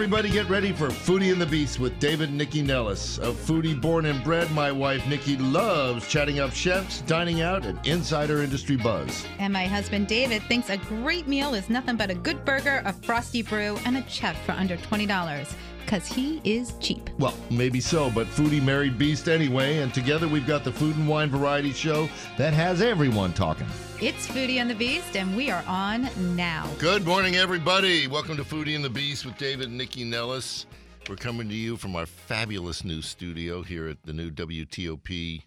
[0.00, 3.18] everybody, get ready for Foodie and the Beast with David Nycci Nellis.
[3.18, 7.78] A foodie born and bred, my wife Nycci loves chatting up chefs, dining out, and
[7.86, 9.26] insider industry buzz.
[9.38, 12.94] And my husband David thinks a great meal is nothing but a good burger, a
[12.94, 15.54] frosty brew, and a check for under $20.
[15.90, 17.10] Because he is cheap.
[17.18, 21.08] Well, maybe so, but Foodie married Beast anyway, and together we've got the Food and
[21.08, 23.66] Wine Variety Show that has everyone talking.
[24.00, 26.70] It's Foodie and the Beast, and we are on now.
[26.78, 28.06] Good morning, everybody.
[28.06, 30.66] Welcome to Foodie and the Beast with David and Nycci Nellis.
[31.08, 35.42] We're coming to you from our fabulous new studio here at the new WTOP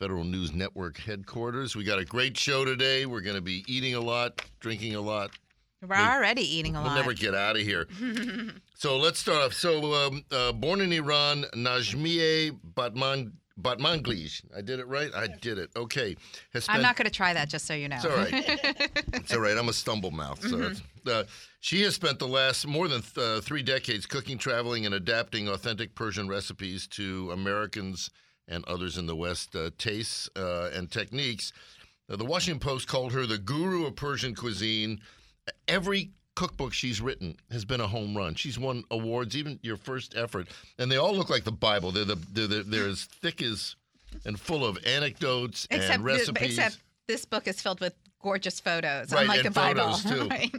[0.00, 1.76] Federal News Network headquarters.
[1.76, 3.06] We got a great show today.
[3.06, 5.30] We're going to be eating a lot, drinking a lot.
[5.86, 6.86] We're already eating a lot.
[6.88, 7.88] We'll never get out of here.
[8.74, 9.52] so let's start off.
[9.54, 14.42] So, um, uh, born in Iran, Najmieh Batman Batmanglij.
[14.56, 15.10] I did it right.
[15.14, 15.70] I did it.
[15.76, 16.16] Okay.
[16.54, 17.96] Has I'm not going to try that, just so you know.
[18.02, 18.90] It's all right.
[19.14, 19.56] it's all right.
[19.58, 20.40] I'm a stumble mouth.
[20.42, 21.08] So Mm-hmm.
[21.08, 21.24] uh,
[21.60, 25.48] she has spent the last more than th- uh, three decades cooking, traveling, and adapting
[25.48, 28.10] authentic Persian recipes to Americans
[28.48, 31.52] and others in the West uh, tastes uh, and techniques.
[32.10, 35.00] Uh, the Washington Post called her the guru of Persian cuisine.
[35.68, 38.34] Every cookbook she's written has been a home run.
[38.34, 40.48] She's won awards, even your first effort,
[40.78, 41.90] and they all look like the Bible.
[41.92, 43.76] They're the they're, they're, they're as thick as
[44.24, 46.58] and full of anecdotes Except, and recipes.
[46.58, 49.94] except this book is filled with gorgeous photos, Right, unlike the Bible.
[49.94, 50.28] too.
[50.30, 50.52] Right.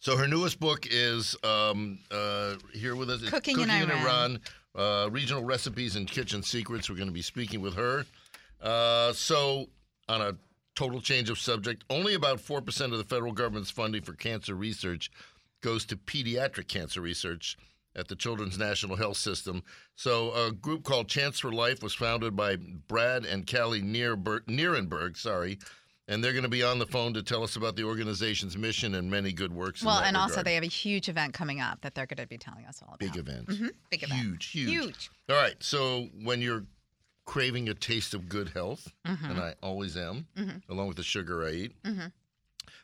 [0.00, 3.22] So her newest book is um, uh, here with us.
[3.22, 3.90] It's Cooking in Iran.
[3.90, 4.40] Iran,
[4.74, 6.90] uh, regional recipes and kitchen secrets.
[6.90, 8.04] We're going to be speaking with her.
[8.60, 9.68] Uh, so
[10.08, 10.36] on a
[10.74, 14.54] total change of subject, only about four percent of the federal government's funding for cancer
[14.54, 15.10] research
[15.60, 17.56] goes to pediatric cancer research
[17.96, 19.62] at the Children's National Health System.
[19.94, 25.16] So a group called Chance for Life was founded by Brad and Callie Nierenberg, Nierenberg
[25.16, 25.58] sorry.
[26.06, 28.94] And they're going to be on the phone to tell us about the organization's mission
[28.96, 29.80] and many good works.
[29.80, 32.26] in Well, and also they have a huge event coming up that they're going to
[32.26, 32.98] be telling us all about.
[32.98, 34.20] big event, Mhm, Big event.
[34.20, 35.10] huge, huge, Huge.
[35.30, 36.66] All right, so when you're
[37.24, 39.24] craving a taste of good health, Mm-hmm.
[39.30, 40.26] and I always am,
[40.68, 42.12] along with the sugar I eat, Mhm.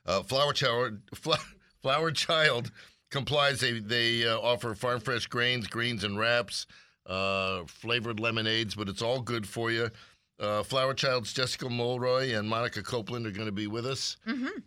[0.06, 0.98] uh, Flower Child,
[1.82, 2.70] Flower Child
[3.10, 3.60] complies.
[3.60, 6.66] They they uh, offer farm fresh grains, greens, and wraps,
[7.06, 9.90] uh, flavored lemonades, but it's all good for you.
[10.38, 14.16] Uh, Flower Child's Jessica Mulroy and Monica Copeland are going to be with us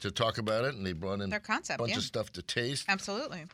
[0.01, 1.97] to talk about it, and they brought in Their concept, a bunch yeah.
[1.97, 2.85] of stuff to taste.
[2.87, 3.45] Absolutely.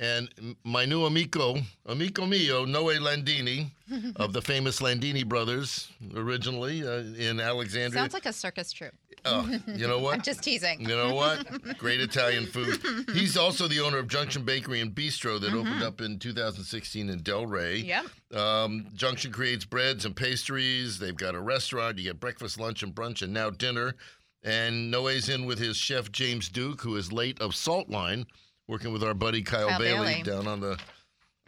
[0.00, 3.70] And my new amico, amico mio, Noe Landini,
[4.16, 8.00] of the famous Landini brothers, originally uh, in Alexandria.
[8.00, 8.94] Sounds like a circus troupe.
[9.26, 10.14] oh, you know what?
[10.14, 10.80] I'm just teasing.
[10.80, 11.46] You know what?
[11.78, 12.80] Great Italian food.
[13.12, 17.20] He's also the owner of Junction Bakery and Bistro that opened up in 2016 in
[17.20, 17.84] Delray.
[17.84, 18.40] Yep.
[18.40, 20.98] Um, Junction creates breads and pastries.
[20.98, 21.98] They've got a restaurant.
[21.98, 23.96] You get breakfast, lunch, and brunch, and now dinner.
[24.42, 28.24] And Noe's in with his chef James Duke, who is late of Saltline,
[28.70, 30.22] working with our buddy Kyle, Kyle Bailey, Bailey.
[30.22, 30.78] down on the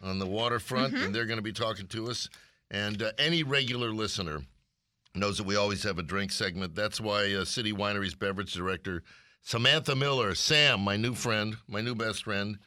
[0.03, 2.27] on the waterfront, and they're going to be talking to us.
[2.69, 4.41] And uh, any regular listener
[5.15, 6.75] knows that we always have a drink segment.
[6.75, 9.03] That's why uh, City Winery's beverage director
[9.41, 12.57] Samantha Miller, Sam, my new friend, my new best friend,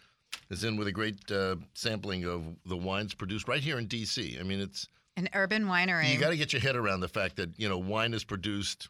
[0.50, 4.38] is in with a great uh, sampling of the wines produced right here in D.C.
[4.38, 6.10] I mean, it's An urban winery.
[6.10, 8.88] you got to get your head around the fact that you know wine is produced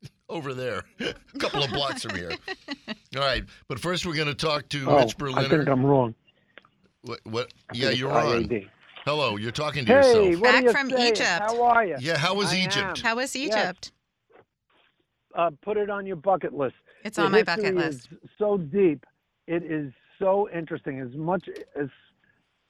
[0.28, 2.32] over there, a couple of blocks from here.
[3.16, 6.14] All right, but first we're going to talk to Oh, Rich I think I'm wrong.
[7.02, 7.52] what, what?
[7.72, 8.68] Yeah, you're it's on.
[9.04, 10.40] Hello, you're talking to Hey, yourself.
[10.40, 11.12] what Back you from saying?
[11.12, 11.28] Egypt.
[11.38, 11.96] How are you?
[12.00, 12.98] Yeah, how was I Egypt?
[12.98, 13.04] am.
[13.04, 13.46] How was Yes.
[13.48, 13.92] Egypt?
[15.34, 16.74] Uh, put it on your bucket list.
[17.04, 18.08] It's The on my bucket list.
[18.10, 19.04] Is so deep.
[19.46, 20.98] It is so interesting.
[21.00, 21.48] As much
[21.80, 21.88] as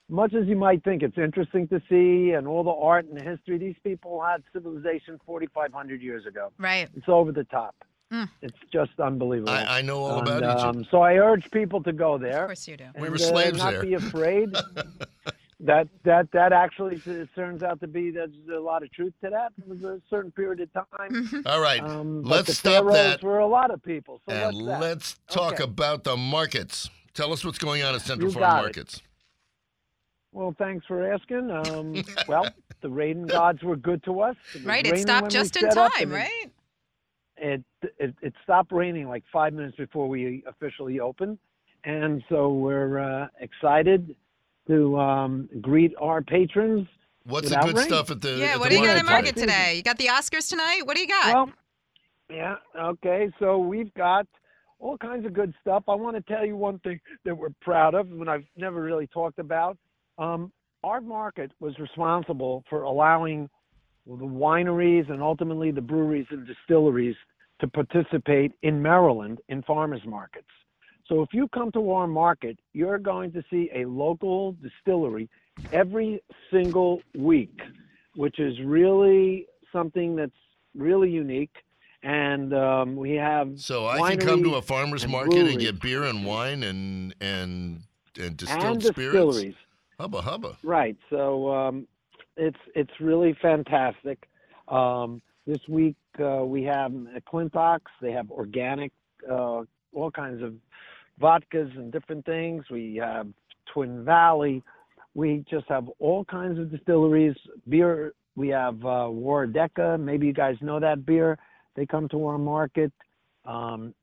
[0.09, 3.23] much as you might think, it's interesting to see and all the art and the
[3.23, 3.59] history.
[3.59, 6.53] These people had civilization 4,500 years ago.
[6.59, 6.89] Right.
[6.97, 7.75] It's over the top.
[8.13, 8.29] Mm.
[8.41, 9.51] It's just unbelievable.
[9.53, 10.77] I, I know all And, about Egypt.
[10.77, 12.43] um, So I urge people to go there.
[12.43, 12.85] Of course you do.
[12.97, 13.83] We and, were slaves uh, not there.
[13.83, 14.51] be afraid.
[15.61, 17.01] that that that actually
[17.35, 19.53] turns out to be there's a lot of truth to that.
[19.59, 21.43] It was a certain period of time.
[21.47, 24.21] All right, Um, let's the stop pharaohs that were a lot of people.
[24.29, 25.65] So and let's talk Okay.
[25.65, 26.89] about the markets.
[27.15, 29.03] Tell us what's going on at Central You Farm got it.
[30.37, 30.59] Markets.
[30.59, 31.51] Well, thanks for asking.
[31.51, 32.49] Um, well,
[32.83, 34.37] the rain gods were good to us.
[34.55, 34.87] It Right.
[34.87, 36.51] It stopped just in time, right?
[37.39, 37.63] It,
[37.99, 41.39] it it stopped raining like five minutes before we officially opened,
[41.85, 44.17] and so we're uh, excited
[44.69, 46.89] to um, greet our patrons.
[47.25, 47.87] What's the good rain.
[47.87, 48.47] stuff at the Yeah.
[48.55, 49.41] at What the do you got market at market today?
[49.43, 49.77] today?
[49.77, 50.83] You got the Oscars tonight.
[50.87, 51.35] What do you got?
[51.35, 51.51] Well,
[52.31, 53.31] yeah, okay.
[53.39, 54.27] So we've got
[54.79, 55.85] all kinds of good stuff.
[55.89, 59.07] I want to tell you one thing that we're proud of, and I've never really
[59.09, 59.77] talked about.
[60.19, 60.53] Um,
[60.85, 63.49] our market was responsible for allowing
[64.07, 67.17] the wineries and ultimately the breweries and distilleries
[67.61, 70.47] to participate in Maryland in farmers markets.
[71.09, 75.29] So if you come to our market, you're going to see a local distillery
[75.73, 76.23] every
[76.53, 77.59] single week,
[78.15, 80.33] which is really something that's
[80.75, 81.55] really unique.
[82.03, 85.81] And um, we have So I can come to a farmer's and market and get
[85.81, 87.81] beer and wine and and
[88.19, 89.13] and distilled and spirits.
[89.13, 89.55] distilleries.
[89.99, 90.57] Hubba hubba.
[90.63, 90.97] Right.
[91.11, 91.87] So um,
[92.37, 94.29] it's it's really fantastic.
[94.69, 96.93] Um, this week uh, we have
[97.33, 97.81] Clintox.
[98.03, 98.93] They have organic,
[99.31, 99.63] uh,
[99.93, 100.55] all kinds of
[101.21, 102.65] vodkas and different things.
[102.71, 103.29] We have
[103.73, 104.63] Twin Valley.
[105.15, 107.37] We just have all kinds of distilleries.
[107.69, 108.13] Beer.
[108.35, 109.99] We have uh, Waredaca.
[109.99, 111.39] Maybe you guys know that beer.
[111.75, 112.93] They come to our market.
[113.47, 113.95] Um,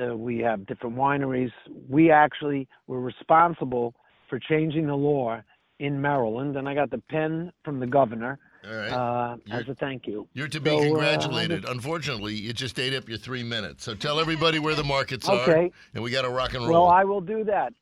[0.00, 1.50] uh, we have different wineries.
[1.88, 3.94] We actually were responsible
[4.30, 5.42] for changing the law
[5.80, 8.92] in Maryland, and I got the pen from the governor All right.
[8.92, 10.28] uh, as a thank you.
[10.34, 11.64] You're to be so, uh, congratulated.
[11.64, 13.84] Unfortunately, you just ate up your three minutes.
[13.84, 15.72] So tell everybody where the markets are, Okay.
[15.94, 16.84] and we got to rock and roll.
[16.84, 16.88] Well.
[16.88, 17.74] I will do that.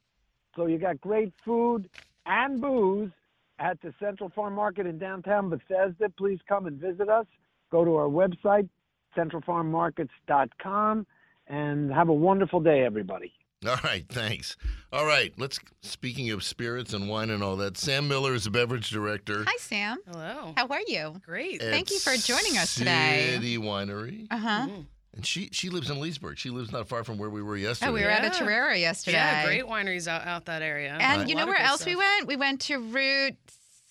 [0.57, 1.89] So you got great food
[2.27, 3.11] and booze
[3.59, 6.09] at the Central Farm Market in downtown Bethesda.
[6.17, 7.27] Please come and visit us.
[7.71, 8.69] Go to our website,
[9.17, 11.07] centralfarmmarkets.com,
[11.49, 13.33] and have a wonderful day, everybody.
[13.67, 14.57] All right, thanks.
[14.93, 15.59] All right, let's.
[15.83, 19.43] Speaking of spirits and wine and all that, Sam Miller is a beverage director.
[19.47, 19.99] Hi, Sam.
[20.07, 20.53] Hello.
[20.57, 21.21] How are you?
[21.27, 21.61] Great.
[21.61, 23.31] at Thank you for joining us today.
[23.35, 24.67] City Winery, Uh huh.
[24.69, 24.87] Mhm.
[25.17, 26.39] and she she lives in Leesburg.
[26.39, 27.91] She lives not far from where we were yesterday.
[27.91, 28.47] Oh, we were at a Yeah.
[28.47, 29.17] Tarara yesterday.
[29.17, 30.93] Yeah, great wineries out, out that area.
[30.93, 31.29] And Right.
[31.29, 32.05] you A know of where good else we stuff.
[32.05, 32.27] went?
[32.29, 33.37] We went to Route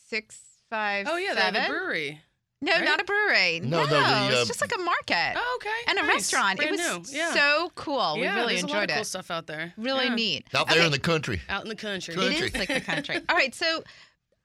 [0.08, 1.08] six five.
[1.10, 2.22] Oh yeah, they have a brewery.
[2.62, 2.84] No, right?
[2.86, 3.60] not a brewery.
[3.60, 5.70] No, No, no, the, uh, it's just like a market Oh, okay.
[5.90, 6.16] and a nice.
[6.32, 6.58] restaurant.
[6.58, 7.18] Brand it was new.
[7.20, 7.34] Yeah.
[7.34, 8.16] so cool.
[8.16, 9.74] we yeah, really there's enjoyed a lot of cool stuff out there.
[9.78, 10.16] Really Yeah.
[10.16, 10.48] neat.
[10.56, 10.86] out there Okay.
[10.88, 11.42] in the country.
[11.50, 12.16] Out in the country.
[12.16, 12.32] Good.
[12.34, 13.18] It is like the country.
[13.30, 13.84] All right, so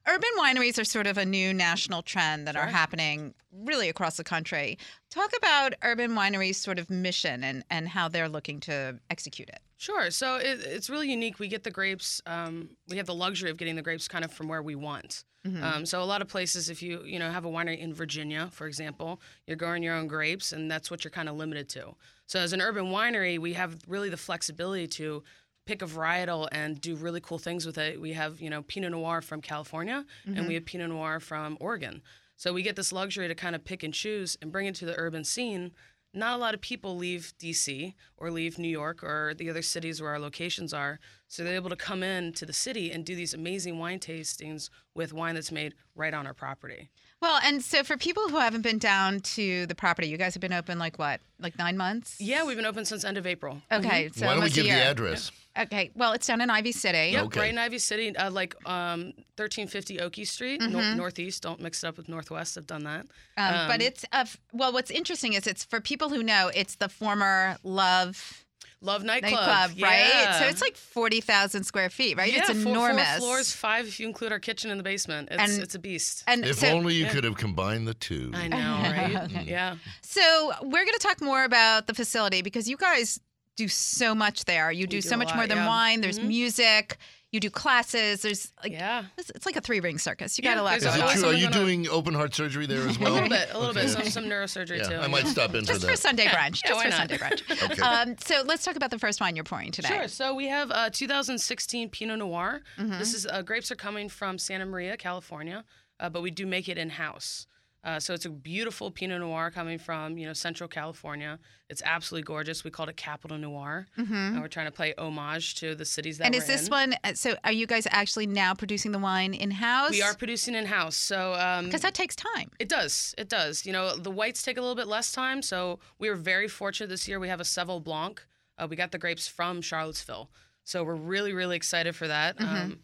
[0.07, 4.25] urban wineries are sort of a new national trend that are happening really across the
[4.25, 4.77] country.
[5.11, 9.61] Talk about urban wineries' sort of mission and, and how they're looking to execute it.
[9.79, 10.11] Sure.
[10.11, 11.39] So it, it's really unique.
[11.39, 12.21] We get the grapes.
[12.27, 15.25] Um, we have the luxury of getting the grapes kind of from where we want.
[15.47, 15.65] Mm-hmm.
[15.65, 18.49] Um, so a lot of places, if you you know have a winery in Virginia,
[18.53, 21.95] for example, you're growing your own grapes, and that's what you're kind of limited to.
[22.27, 25.23] So as an urban winery, we have really the flexibility to
[25.67, 28.01] pick a varietal and do really cool things with it.
[28.01, 32.03] We have you know Pinot Noir from California, and we have Pinot Noir from Oregon.
[32.37, 34.85] So we get this luxury to kind of pick and choose and bring it to
[34.85, 35.73] the urban scene.
[36.15, 40.03] Not a lot of people leave DC or leave New York or the other cities
[40.03, 41.01] where our locations are.
[41.27, 44.69] So they're able to come in to the city and do these amazing wine tastings
[44.95, 46.91] with wine that's made right on our property.
[47.23, 50.41] Well, and so for people who haven't been down to the property, you guys have
[50.41, 52.17] been open like what, like nine months?
[52.19, 53.63] Yeah, we've been open since end of April.
[53.71, 55.31] Okay, so Why don't we almost a give the address?
[55.57, 57.11] Okay, well, it's down in Ivy City.
[57.13, 57.41] Yep, Okay.
[57.41, 61.43] right in Ivy City, uh, like um, 1350 Okie Street, nor- northeast.
[61.45, 62.59] Don't mix it up with northwest.
[62.59, 63.03] I've done that.
[63.37, 66.75] Um, but Um, it's uh, well, what's interesting is it's for people who know it's
[66.75, 68.42] the former Love
[68.85, 70.09] Love nightclub, nightclub, right?
[70.09, 70.39] Yeah.
[70.41, 72.33] So it's like forty thousand square feet, right?
[72.33, 73.09] yeah, it's four- enormous.
[73.11, 75.29] Four floors, five if you include our kitchen in the basement.
[75.31, 76.25] It's And- it's a beast.
[76.27, 77.13] And If so, only you yeah.
[77.13, 78.33] could have combined the two.
[78.35, 79.31] I know, right?
[79.47, 79.77] Yeah.
[80.03, 83.21] so we're going to talk more about the facility because you guys
[83.57, 84.73] do so much there.
[84.73, 85.69] You do, do so much lot, more than yeah.
[85.69, 86.01] wine.
[86.01, 86.25] There's Mhm.
[86.27, 86.97] music.
[87.33, 88.21] You do classes.
[88.21, 89.05] There's like Yeah.
[89.17, 90.37] it's, it's like a three ring circus.
[90.39, 91.17] You Yeah, got a lot there's Is going it on.
[91.19, 91.29] true?
[91.31, 93.11] Are you doing open heart surgery there as well?
[93.11, 93.81] A little bit, a little Okay.
[93.87, 94.97] bit, some, some neurosurgery Yeah, too.
[94.97, 95.99] I might stop in Just for for that.
[95.99, 96.63] Sunday brunch.
[96.63, 96.99] Yeah, just why for not?
[96.99, 97.71] Sunday brunch.
[97.73, 97.81] Okay.
[97.83, 99.89] Um, so let's talk about the first wine you're pouring today.
[99.89, 100.09] Sure.
[100.09, 102.61] So we have uh, 2016 Pinot Noir.
[102.79, 102.99] Mm-hmm.
[102.99, 105.65] This is uh, grapes are coming from Santa Maria, California,
[106.01, 107.47] uh, but we do make it in house.
[107.85, 111.39] Uh, so it's a beautiful Pinot Noir coming from you know Central California.
[111.69, 112.63] It's absolutely gorgeous.
[112.63, 116.25] We called it Capital Noir, and we're trying to play homage to the cities that
[116.25, 116.35] Mm-hmm.
[116.35, 116.71] And is this in.
[116.71, 116.95] one?
[117.03, 119.91] uh, So are you guys actually now producing the wine in house?
[119.91, 120.95] We are producing in house.
[120.97, 122.51] So um, because that takes time.
[122.61, 123.15] It does.
[123.19, 123.67] It does.
[123.67, 125.43] You know, the whites take a little bit less time.
[125.43, 127.19] So we were very fortunate this year.
[127.19, 128.23] We have a Seyval Blanc.
[128.59, 130.31] Uh, we got the grapes from Charlottesville.
[130.63, 132.37] So we're really, really excited for that.
[132.39, 132.55] Mm-hmm.
[132.57, 132.79] Um,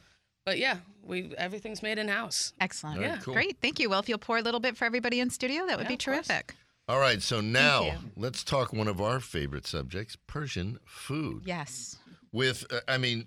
[0.48, 2.54] but yeah, we everything's made in house.
[2.60, 2.96] Excellent.
[2.96, 3.34] All right, yeah, cool.
[3.34, 3.58] great.
[3.60, 3.90] Thank you.
[3.90, 5.94] Well, if you'll pour a little bit for everybody in studio, that would Yeah, be
[5.94, 6.26] of course.
[6.28, 6.54] terrific.
[6.88, 11.42] All right, so now let's talk one of our favorite subjects, Persian food.
[11.44, 11.98] Yes.
[12.32, 13.26] With, uh, I mean,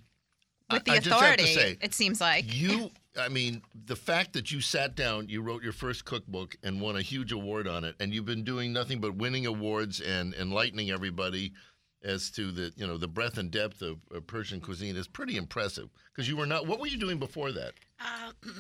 [0.72, 2.46] With the I, I just have to authority, say, it seems like.
[2.56, 6.82] you, I mean, the fact that you sat down, you wrote your first cookbook and
[6.82, 10.34] won a huge award on it, and you've been doing nothing but winning awards and
[10.34, 11.54] enlightening everybody
[12.04, 15.38] as to the, you know, the breadth and depth of, of Persian cuisine is pretty
[15.38, 15.90] impressive.
[16.14, 17.74] Because you were not, what were you doing before that?
[18.00, 18.32] Uh,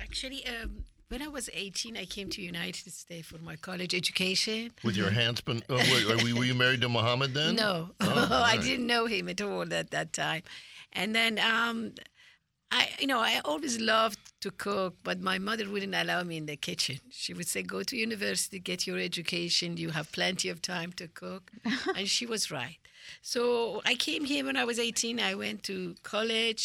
[0.00, 4.72] actually, um, when I was 18, I came to United States for my college education.
[4.82, 7.56] With your hands, oh, wait, were you married to Muhammad then?
[7.56, 8.60] No, Oh, I right.
[8.60, 10.42] didn't know him at all at that time.
[10.92, 11.92] And then, um,
[12.70, 16.46] I, you know, I always loved to cook, but my mother wouldn't allow me in
[16.52, 16.96] the kitchen.
[17.22, 19.68] She would say, "Go to university, get your education.
[19.84, 21.44] You have plenty of time to cook,"
[21.96, 22.78] and she was right.
[23.22, 23.42] So
[23.92, 25.20] I came here when I was 18.
[25.30, 25.76] I went to
[26.14, 26.62] college,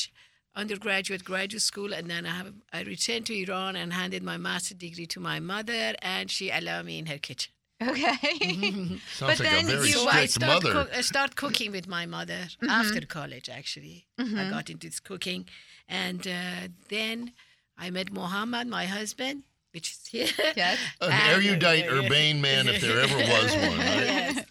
[0.62, 4.78] undergraduate, graduate school, and then I, have, I returned to Iran and handed my master's
[4.78, 5.84] degree to my mother,
[6.16, 7.52] and she allowed me in her kitchen.
[7.82, 8.18] Okay.
[9.20, 10.72] Sounds But like then a very you- So I start, mother.
[10.76, 13.48] cook, I start cooking with my mother after college.
[13.60, 13.98] Actually,
[14.42, 15.42] I got into this cooking,
[15.88, 17.32] and uh, then
[17.80, 19.44] I met Mohammed, my husband,
[19.74, 20.28] which is here.
[20.56, 20.78] Yes.
[21.02, 23.78] An erudite, urbane man, if there ever was one.
[23.78, 24.04] Right?
[24.06, 24.46] yes.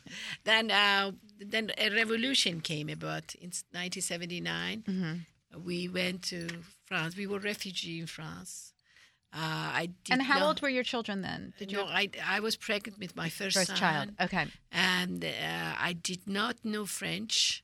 [0.45, 5.25] Then, uh, then a revolution came about in 1979.
[5.65, 6.47] We went to
[6.87, 7.17] France.
[7.17, 8.73] We were refugee in France.
[9.33, 9.37] Uh,
[9.83, 11.53] I did and how not- old were your children then?
[11.59, 14.11] Did you no, I, I was pregnant with my first, first son, child?
[14.23, 14.47] Okay.
[14.73, 15.29] and uh,
[15.79, 17.63] I did not know French.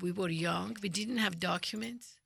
[0.00, 0.76] We were young.
[0.82, 2.16] We didn't have documents,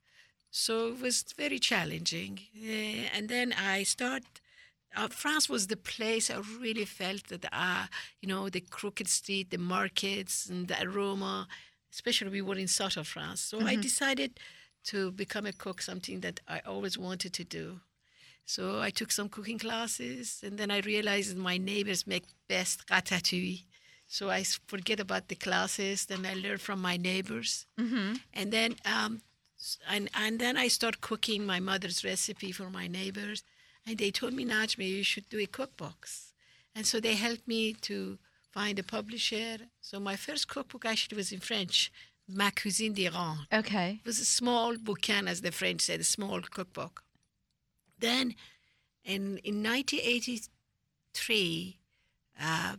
[0.51, 2.41] so it was very challenging.
[2.57, 4.23] Uh, and then I start.
[4.97, 7.87] Uh, France was the place I really felt that, uh,
[8.21, 11.47] you know, the crooked street, the markets, and the aroma.
[11.93, 14.39] Especially, we were in south of France, so I decided
[14.85, 17.81] to become a cook, something that I always wanted to do.
[18.45, 22.87] So I took some cooking classes, and then I realized that my neighbors make best
[22.89, 23.65] ratatouille.
[24.07, 28.15] So I forget about the classes, then I learn from my neighbors, Mm-hmm.
[28.35, 29.21] and then um,
[29.89, 33.43] and and then I start cooking my mother's recipe for my neighbors,
[33.87, 36.33] and they told me, Najmi, you should do a cookbooks,
[36.75, 38.19] and so they helped me to
[38.51, 39.59] find a publisher.
[39.81, 41.91] So my first cookbook actually was in French,
[42.29, 43.47] Ma cuisine d'Iran.
[43.53, 44.01] Okay.
[44.03, 47.05] It was a small bouquin, as the French said, a small cookbook.
[47.99, 48.35] Then,
[49.05, 51.79] in in 1983,
[52.41, 52.77] uh,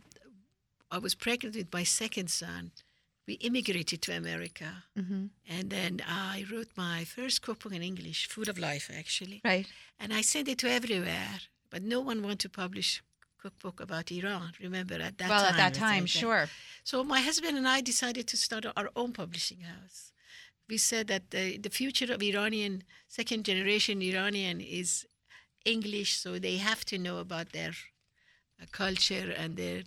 [0.90, 2.72] I was pregnant with my second son.
[3.26, 5.26] We immigrated to America, Mm-hmm.
[5.48, 9.66] and then I wrote my first cookbook in English, Food of Life, actually, Right.
[9.98, 11.40] and I sent it to everywhere.
[11.70, 13.02] But no one wanted to publish
[13.38, 14.52] cookbook about Iran.
[14.60, 15.50] Remember at that well, time?
[15.52, 16.48] at that time, sure.
[16.84, 20.12] So my husband and I decided to start our own publishing house.
[20.68, 25.06] We said that the, the future of Iranian second generation Iranian is
[25.64, 27.72] English, so they have to know about their
[28.60, 29.82] uh, culture and their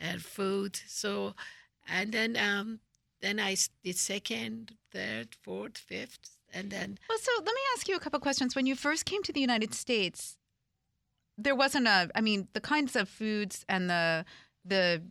[0.00, 0.76] uh, food.
[0.86, 1.34] So,
[1.88, 2.80] and then um,
[3.20, 7.96] then I did second, third, fourth, fifth, and then Well, so let me ask you
[7.96, 8.54] a couple questions.
[8.54, 10.36] When you first came to the United States,
[11.38, 12.10] there wasn't a.
[12.14, 14.24] I mean, the kinds of foods and the
[14.64, 15.02] the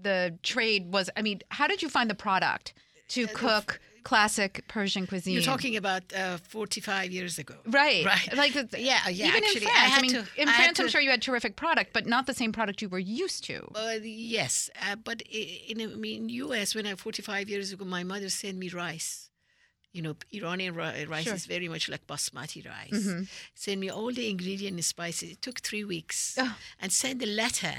[0.00, 1.10] the trade was.
[1.16, 2.74] I mean, how did you find the product
[3.08, 5.34] to cook classic Persian cuisine?
[5.34, 7.54] you're talking about uh, 45 years ago.
[7.66, 8.36] Right, Right.
[8.36, 10.80] Like, Yeah, yeah, Even actually, in I France, I, had mean, to- in I France,
[10.80, 13.56] I'm sure you had terrific product, but not the same product you were used to.
[13.74, 16.74] Uh, yes, uh, but i- in I mean, U.S.
[16.74, 19.28] when I 45 years ago, my mother sent me rice.
[19.92, 21.34] You know, Iranian rice Sure.
[21.34, 22.90] is very much like basmati rice.
[23.06, 23.28] Mhm.
[23.54, 25.30] Send me all the ingredients and spices.
[25.32, 26.56] It took three weeks, Oh.
[26.80, 27.74] and send a letter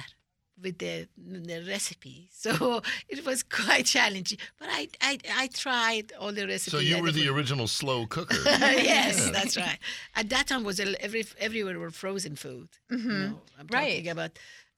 [0.62, 2.29] with the the recipe.
[2.43, 6.72] So it was quite challenging, but I I, I tried all the recipes.
[6.74, 8.36] So you were the never- original slow cooker.
[8.45, 9.31] yes, Yeah.
[9.31, 9.79] that's right.
[10.15, 12.69] At that time was a- every everywhere were frozen food.
[12.89, 13.98] You know, I'm Right.
[13.98, 14.31] talking about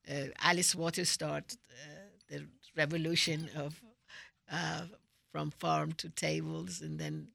[0.10, 2.46] uh, Alice Waters start, uh, the
[2.77, 3.82] revolution of
[4.51, 4.84] uh,
[5.32, 7.27] from farm to tables, and then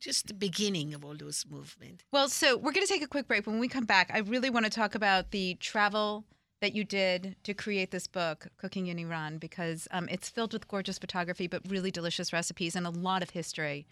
[0.00, 2.04] just the beginning of all those movements.
[2.12, 3.46] Well, so we're going to take a quick break.
[3.46, 6.24] When we come back, I really want to talk about the travel
[6.66, 10.66] that you did to create this book, Cooking in Iran, because um, it's filled with
[10.66, 13.86] gorgeous photography, but really delicious recipes and a lot of history.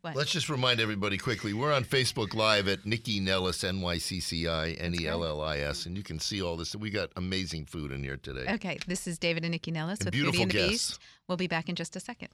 [0.00, 0.16] What?
[0.16, 1.52] Let's just remind everybody quickly.
[1.52, 5.22] We're on Facebook Live at Nycci Nellis, N Y C C I N E L
[5.22, 6.74] L I S, and you can see all this.
[6.74, 8.46] We got amazing food in here today.
[8.54, 10.90] Okay, this is David and Nycci Nellis And with beautiful Foodie and the guests.
[10.90, 11.00] Beast.
[11.28, 12.30] We'll be back in just a second.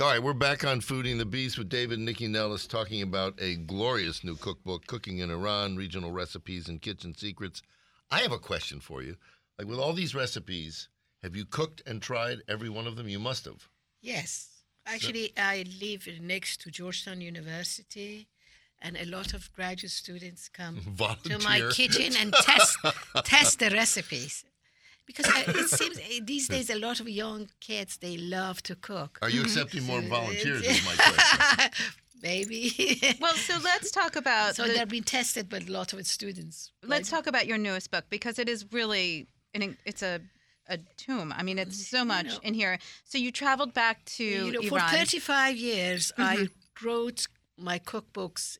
[0.00, 3.02] All right, we're back on Foodie and the Beast with David and Nycci Nellis talking
[3.02, 7.62] about a glorious new cookbook, Cooking in Iran, Regional Recipes and Kitchen Secrets.
[8.10, 9.16] I have a question for you.
[9.58, 10.88] Like with all these recipes,
[11.22, 13.08] have you cooked and tried every one of them?
[13.08, 13.68] You must have.
[14.02, 14.48] Yes,
[14.86, 18.28] actually, I live next to Georgetown University.
[18.82, 21.38] And a lot of graduate students come Volunteer.
[21.38, 22.76] to my kitchen and test
[23.24, 24.44] test the recipes
[25.06, 29.18] because it seems eh, these days a lot of young kids they love to cook.
[29.22, 30.62] Are you accepting more volunteers?
[30.62, 31.70] Is my question.
[32.22, 33.00] Maybe.
[33.18, 36.70] Well, so let's talk about so the- they're being tested by a lot of students.
[36.82, 39.26] let's talk about your newest book because it is really
[39.62, 40.20] an, it's a
[40.68, 41.32] a tomb.
[41.36, 42.38] I mean, it's so much know.
[42.42, 42.78] in here.
[43.04, 46.48] So you traveled back to you know, for 35 years, I
[46.84, 48.58] wrote my cookbooks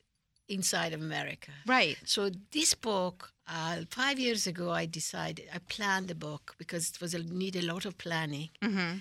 [0.49, 1.51] inside of America.
[1.65, 1.97] right.
[2.05, 7.01] So this book, uh, five years ago, I decided I planned the book because it
[7.01, 8.49] was a, need a lot of planning.
[8.61, 8.97] Mm-hmm.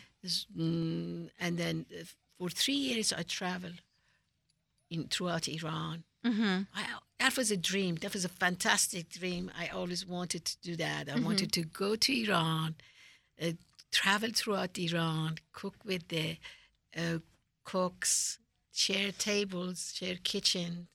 [0.58, 2.04] Mm, and then uh,
[2.38, 3.80] for three years, I traveled
[4.90, 6.02] in throughout Iran.
[6.24, 6.62] Mm-hmm.
[6.74, 6.84] I,
[7.18, 7.96] that was a dream.
[7.96, 9.50] That was a fantastic dream.
[9.58, 11.08] I always wanted to do that.
[11.08, 12.74] I wanted to go to Iran,
[13.42, 13.52] uh,
[13.90, 16.36] travel throughout Iran, cook with the
[16.96, 17.18] uh,
[17.64, 18.38] cooks,
[18.72, 20.88] share tables, share kitchen,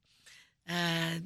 [0.70, 1.20] uh,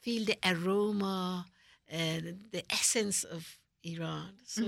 [0.00, 1.46] feel the aroma,
[1.88, 4.30] the essence of Iran.
[4.44, 4.62] So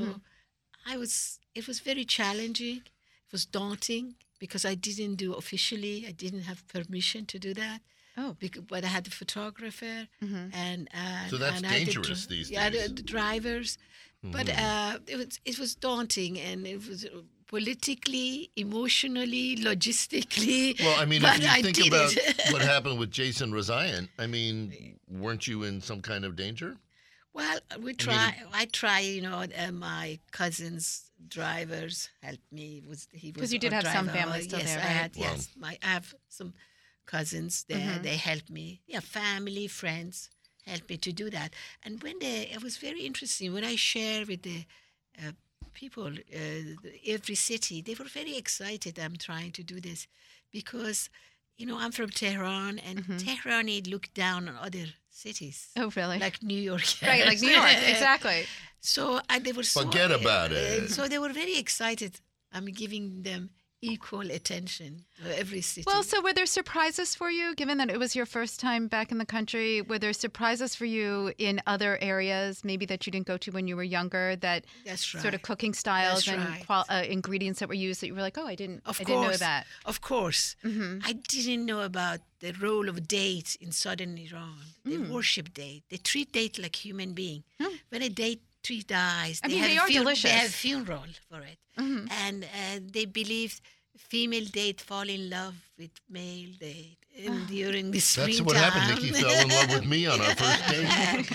[0.87, 1.39] I was.
[1.55, 2.83] It was very challenging.
[3.27, 6.05] It was daunting because I didn't do officially.
[6.07, 7.81] I didn't have permission to do that.
[8.21, 8.37] Oh.
[8.41, 12.51] Bec- but I had the photographer and uh, So that's and I had dangerous these
[12.51, 12.81] yeah, days.
[12.81, 13.79] Yeah, the drivers.
[14.37, 20.81] But uh, it was it was daunting and it was uh, politically, emotionally, logistically.
[20.81, 22.13] Well, I mean, but if you I think about
[22.53, 26.77] what happened with Jason Rezaian, I mean, weren't you in some kind of danger?
[27.33, 28.35] Well, we try.
[28.53, 29.01] I try.
[29.01, 32.83] You know, uh, my cousins' drivers helped me.
[32.89, 34.19] Was he was 'Cause you did our have some driver.
[34.19, 34.93] family still yes, there, I right?
[35.03, 35.17] had.
[35.17, 36.53] Yes, my I have some
[37.17, 37.79] cousins there.
[37.95, 38.03] Mm-hmm.
[38.07, 38.67] They helped me.
[38.93, 40.17] Yeah, family, friends
[40.71, 41.51] helped me to do that.
[41.85, 44.61] And when they, it was very interesting when I share with the
[45.21, 45.33] uh,
[45.81, 46.11] people,
[46.41, 46.63] uh,
[47.17, 48.99] every city, they were very excited.
[48.99, 50.01] I'm trying to do this
[50.59, 51.01] because.
[51.61, 53.17] You know, I'm from Tehran, and Mm-hmm.
[53.25, 56.19] Tehrani look down on other cities Oh, really?
[56.27, 56.87] like New York.
[57.11, 58.41] right, like New York, exactly.
[58.81, 60.91] So uh, they were so Forget about uh, it.
[60.97, 62.13] So they were very excited.
[62.55, 63.43] I'm giving them
[63.81, 65.85] equal attention to every city.
[65.87, 69.13] Well, so were there surprises for you, given that it was your first time back
[69.13, 69.83] in the country?
[69.83, 73.69] Were there surprises for you in other areas, maybe that you didn't go to when
[73.69, 76.67] you were younger, that That's sort of cooking styles That's and right.
[76.67, 79.05] qual- uh, ingredients that were used that you were like, oh, I didn't, of I
[79.05, 79.67] course, didn't know that.
[79.85, 80.99] Of course, Mm-hmm.
[81.05, 84.59] I didn't know about the role of dates in southern Iran.
[84.85, 85.11] They Mm.
[85.11, 85.85] worship date.
[85.91, 87.45] They treat date like human being.
[87.91, 90.31] When a date tree dies, I mean, have they a are fun- They delicious.
[90.31, 90.41] Mm-hmm.
[90.45, 91.59] have funeral for it,
[92.27, 93.53] and uh, they believe
[94.13, 98.47] female date fall in love with male date and during the springtime.
[98.47, 98.87] That's what happened.
[98.99, 101.27] Nycci fell in love with me on our first date.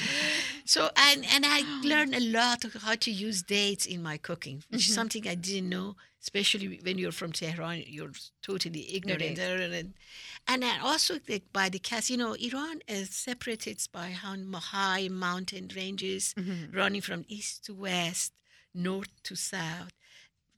[0.73, 1.59] So and and I
[1.91, 4.91] learned a lot of how to use dates in my cooking, which Mm-hmm.
[4.91, 5.89] is something I didn't know.
[6.27, 8.13] Especially when you're from Tehran, you're
[8.49, 9.37] totally ignorant.
[9.39, 9.93] And,
[10.47, 15.69] and also like, by the cast, you know, Iran is separated by how high mountain
[15.75, 16.75] ranges Mm-hmm.
[16.77, 18.33] running from east to west,
[18.73, 19.91] north to south.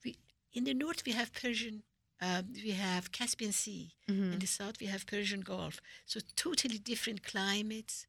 [0.04, 0.16] We,
[0.54, 1.84] in the north, we have Persian.
[2.22, 3.92] Uh, we have Caspian Sea.
[4.10, 4.34] Mm-hmm.
[4.34, 5.80] In the south, we have Persian Gulf.
[6.06, 8.08] So totally different climates,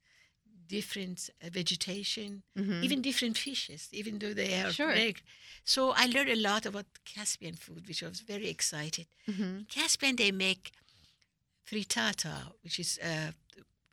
[0.69, 2.43] different uh, vegetation,
[2.83, 4.71] even different fishes, even though they are Mm-hmm.
[4.71, 4.93] Sure.
[4.95, 5.17] very-
[5.65, 9.07] So I learned a lot about Caspian food, which I was very excited.
[9.29, 9.43] Mm-hmm.
[9.43, 10.73] In Caspian, they make
[11.71, 13.33] frittata, which is uh,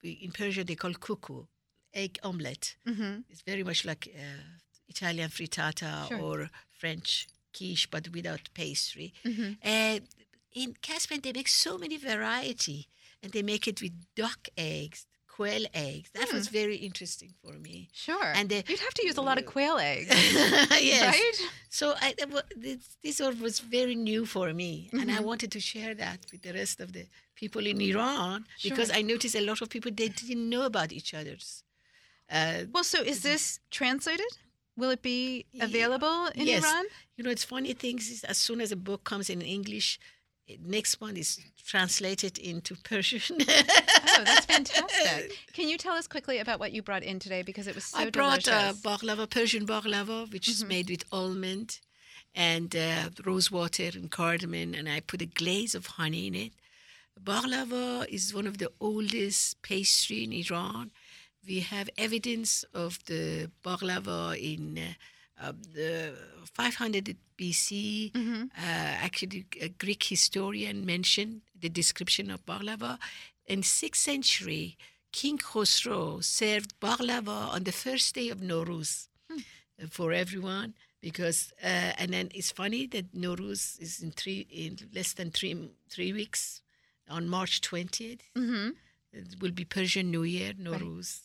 [0.04, 1.48] in Persia they call kuku,
[1.94, 2.76] egg omelette.
[2.88, 3.20] Mm-hmm.
[3.30, 4.44] It's very much like uh,
[4.88, 6.20] Italian frittata Sure.
[6.22, 9.14] or French quiche, but without pastry.
[9.26, 9.52] Mm-hmm.
[9.64, 10.00] Uh,
[10.56, 12.88] in Caspian, they make so many variety,
[13.22, 16.10] and they make it with duck eggs, quail eggs.
[16.20, 17.90] That was very interesting for me.
[18.06, 18.30] Sure.
[18.40, 20.10] And You'd have to use a lot of quail eggs,
[20.94, 21.02] yes.
[21.16, 21.38] right?
[21.70, 22.14] So I,
[22.56, 26.42] this, this all was very new for me, and I wanted to share that with
[26.48, 30.10] the rest of the people in Iran because I noticed a lot of people they
[30.10, 31.64] didn't know about each other's.
[32.38, 34.32] Uh, Well, so is this translated?
[34.76, 36.64] Will it be available in yes.
[36.64, 36.86] Iran?
[37.16, 40.00] You know, it's funny things is as soon as a book comes in English,
[40.64, 43.38] next one is translated into Persian.
[44.16, 45.38] Oh, that's fantastic.
[45.54, 47.98] Can you tell us quickly about what you brought in today because it was so
[47.98, 48.16] delicious?
[48.16, 48.82] I brought uh, delicious.
[48.82, 51.80] baklava, Persian baklava, which is made with almond
[52.36, 56.52] and uh, rose water and cardamom, and I put a glaze of honey in it.
[57.22, 60.92] Baklava is one of the oldest pastry in Iran.
[61.48, 64.94] We have evidence of the baklava in uh,
[65.42, 66.14] uh, the
[66.54, 68.12] 500 BC.
[68.16, 72.98] Uh, actually, a Greek historian mentioned the description of baklava.
[73.48, 74.78] In 6th century,
[75.12, 79.36] King Khosrow served baklava on the first day of Nowruz uh,
[79.90, 85.14] for everyone because uh, and then it's funny that Nowruz is in three in less
[85.14, 86.62] than three three weeks
[87.10, 88.22] on March 20th.
[88.36, 88.70] hmm
[89.12, 91.20] It will be Persian New Year, Nowruz.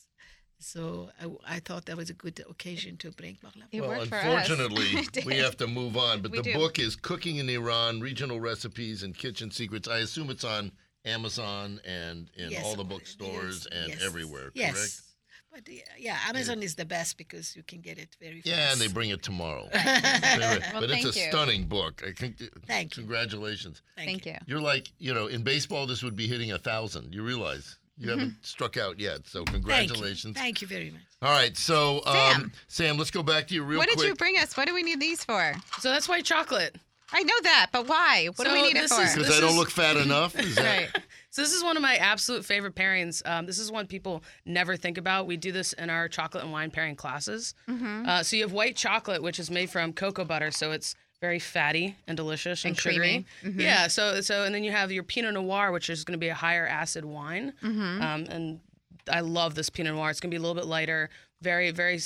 [0.60, 3.64] So I, I thought that was a good occasion to bring baklava.
[3.70, 4.24] It well, worked for us.
[4.50, 4.86] unfortunately,
[5.26, 6.20] we have to move on.
[6.20, 6.54] But We the do.
[6.54, 9.86] book is Cooking in Iran Regional Recipes and Kitchen Secrets.
[9.88, 10.72] I assume it's on
[11.04, 14.74] Amazon and in Yes, all the yes, bookstores and yes, everywhere, Yes.
[14.74, 15.02] correct?
[15.50, 18.46] But yeah, Amazon is the best because you can get it very fast.
[18.46, 19.68] Yeah, and they bring it tomorrow.
[19.72, 21.30] Well, but it's a you.
[21.30, 22.02] stunning book.
[22.06, 22.36] I think.
[22.66, 23.02] Thank you.
[23.02, 23.80] Congratulations.
[23.96, 24.34] Thank you.
[24.46, 27.14] You're like, you know, in baseball, this would be hitting a thousand.
[27.14, 29.26] You realize you haven't struck out yet.
[29.26, 29.52] So Thank you.
[29.54, 30.36] congratulations.
[30.36, 31.00] Thank you very much.
[31.20, 32.52] All right, so um, Sam.
[32.68, 33.98] Sam, let's go back to you real What quick.
[33.98, 34.56] did you bring us?
[34.56, 35.52] What do we need these for?
[35.80, 36.76] So that's white chocolate.
[37.10, 38.28] I know that, but why?
[38.36, 39.02] What do we So need it this for?
[39.02, 40.38] is- Because This I don't is- look fat enough.
[40.38, 41.02] Is that, right.
[41.30, 43.26] So this is one of my absolute favorite pairings.
[43.26, 45.26] Um, this is one people never think about.
[45.26, 47.54] We do this in our chocolate and wine pairing classes.
[47.68, 51.38] Uh, so you have white chocolate, which is made from cocoa butter, so it's very
[51.38, 53.26] fatty and delicious and, And sugary.
[53.42, 53.62] creamy.
[53.64, 53.88] Yeah.
[53.88, 56.34] So so and then you have your Pinot Noir, which is going to be a
[56.34, 57.52] higher acid wine.
[57.62, 58.60] Um, and
[59.10, 60.10] I love this Pinot Noir.
[60.10, 61.10] It's going to be a little bit lighter,
[61.42, 61.98] very very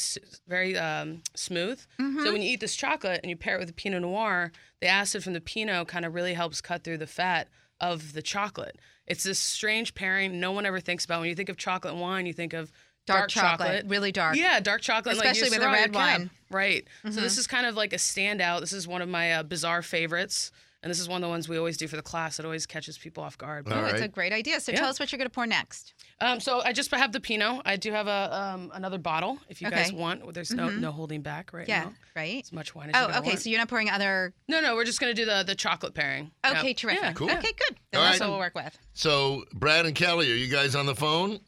[0.49, 1.81] very um, smooth.
[1.99, 4.87] So when you eat this chocolate and you pair it with the Pinot Noir, the
[4.89, 7.49] acid from the Pinot kind of really helps cut through the fat
[7.81, 8.79] of the chocolate.
[9.07, 11.21] It's this strange pairing no one ever thinks about.
[11.21, 12.73] When you think of chocolate wine, you think of
[13.05, 14.37] Dark chocolate, really dark.
[14.37, 16.21] Yeah, dark chocolate, like Especially you with a red wine.
[16.21, 16.31] cab.
[16.53, 16.63] Wine.
[17.05, 17.13] Right.
[17.13, 18.61] So this is kind of like a standout.
[18.61, 21.49] This is one of my uh, bizarre favorites, and this is one of the ones
[21.49, 22.39] we always do for the class.
[22.39, 23.71] It always catches people off guard.
[23.71, 24.03] All Oh, it's right.
[24.03, 24.61] a great idea.
[24.61, 24.79] So Yeah.
[24.81, 25.95] tell us what you're going to pour next.
[26.21, 27.63] Um, so I just have the Pinot.
[27.65, 30.35] I do have a um, another bottle if you guys want.
[30.35, 31.93] There's no no holding back right Yeah, now.
[32.17, 32.43] right?
[32.45, 33.29] As much wine as you Oh, guys okay.
[33.31, 33.41] want.
[33.41, 34.33] So you're not pouring other.
[34.49, 36.31] no, no, we're just gonna do the the chocolate pairing.
[36.45, 36.57] Yep.
[36.59, 37.03] Okay, terrific.
[37.03, 37.13] Yeah.
[37.13, 37.31] Cool.
[37.31, 37.77] Okay, good.
[37.93, 38.27] Then All that's right.
[38.27, 38.77] what we'll work with.
[38.95, 41.41] So, Brad and Kelly, are you guys on the phone?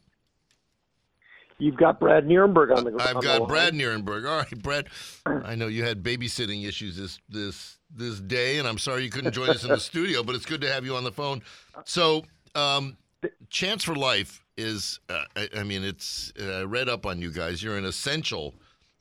[1.57, 2.95] You've got Brad Nierenberg on the.
[2.99, 3.49] I've on got line.
[3.49, 4.29] Brad Nierenberg.
[4.29, 4.87] All right, Brad.
[5.25, 9.33] I know you had babysitting issues this this this day, and I'm sorry you couldn't
[9.33, 11.41] join us in the studio, but it's good to have you on the phone.
[11.85, 12.97] So, um,
[13.49, 16.33] Chance for Life is, uh, I, I mean, it's.
[16.39, 17.63] Uh, I read up on you guys.
[17.63, 18.53] You're an essential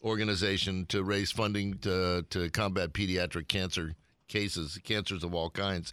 [0.04, 3.94] organization to raise funding to to combat pediatric cancer
[4.28, 5.92] cases, cancers of all kinds.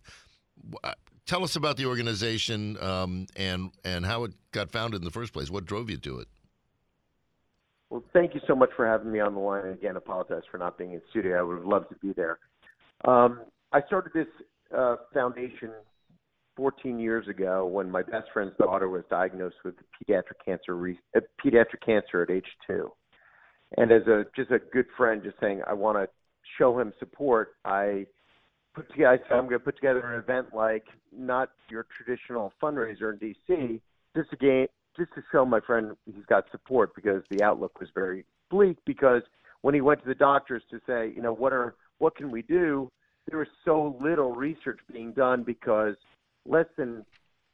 [0.84, 0.94] Uh,
[1.28, 5.32] Tell us about the organization um, and and how it got founded in the first
[5.34, 5.50] place.
[5.50, 6.28] What drove you to it?
[7.92, 9.68] Well, thank you so much for having me on the line.
[9.68, 11.38] Again, apologize for not being in studio.
[11.38, 12.40] I would have loved to be there.
[13.04, 13.42] Um,
[13.74, 14.28] I started this
[14.76, 15.72] uh, foundation
[16.56, 21.20] 14 years ago when my best friend's daughter was diagnosed with pediatric cancer, re- uh,
[21.46, 22.90] pediatric cancer at age two.
[23.78, 26.08] And as a just a good friend, just saying I want to
[26.58, 28.06] show him support, I
[28.74, 29.20] put together.
[29.32, 33.82] I'm going to put together an event like not your traditional fundraiser in DC,
[34.16, 37.90] just to gain just to show my friend he's got support because the outlook was
[37.94, 39.22] very bleak because
[39.62, 42.42] when he went to the doctors to say, you know, what are what can we
[42.42, 42.92] do?
[43.30, 45.96] There was so little research being done because
[46.46, 47.06] less than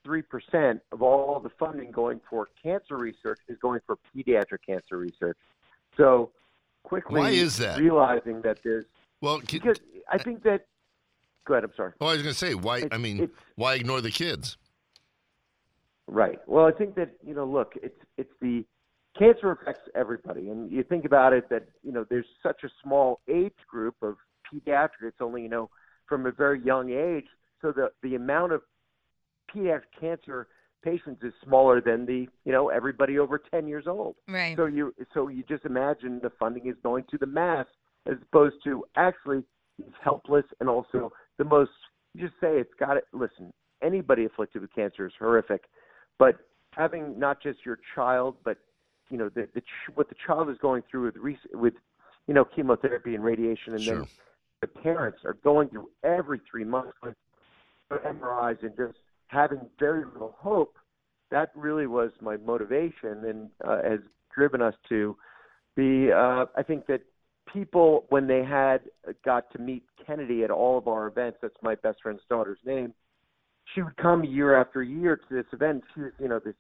[0.04, 4.97] three percent of all the funding going for cancer research is going for pediatric cancer
[4.97, 5.38] research.
[5.97, 6.32] So
[6.84, 7.80] quickly Why is that?
[7.80, 8.86] realizing that there's
[9.21, 10.65] Well, can, because I think that
[11.45, 11.93] go ahead, I'm sorry.
[12.00, 12.78] Oh, I was going to say, why?
[12.78, 14.58] It's- I mean, why ignore the kids?
[16.08, 16.39] Right.
[16.48, 18.63] Well, I think that you know, look, it's it's the
[19.17, 23.20] cancer affects everybody, and you think about it that you know there's such a small
[23.28, 24.15] age group of
[24.52, 25.04] pediatric.
[25.04, 25.70] It's only you know
[26.08, 27.28] from a very young age,
[27.62, 28.62] so the the amount of
[29.54, 30.48] pediatric cancer
[30.84, 34.15] patients is smaller than the you know everybody over 10 years old.
[34.28, 34.56] Right.
[34.56, 37.65] So you so you just imagine the funding is going to the mass
[38.06, 39.43] as opposed to actually
[39.80, 41.72] it's helpless and also the most
[42.13, 43.52] you just say it's got it listen
[43.84, 45.65] anybody afflicted with cancer is horrific
[46.19, 46.36] but
[46.71, 48.58] having not just your child but
[49.10, 51.73] you know the, the ch- what the child is going through with re- with
[52.27, 53.95] you know chemotherapy and radiation and Sure.
[53.95, 54.08] then
[54.62, 57.15] the parents are going through every 3 months with
[57.91, 60.77] MRIs and just having very little hope
[61.32, 63.99] that really was my motivation and uh, has
[64.34, 65.15] driven us to
[65.75, 67.01] be uh, I think that
[67.51, 68.82] people when they had
[69.23, 72.93] got to meet Kennedy at all of our events that's my best friend's daughter's name
[73.73, 76.56] she would come year after year to this event she was you know this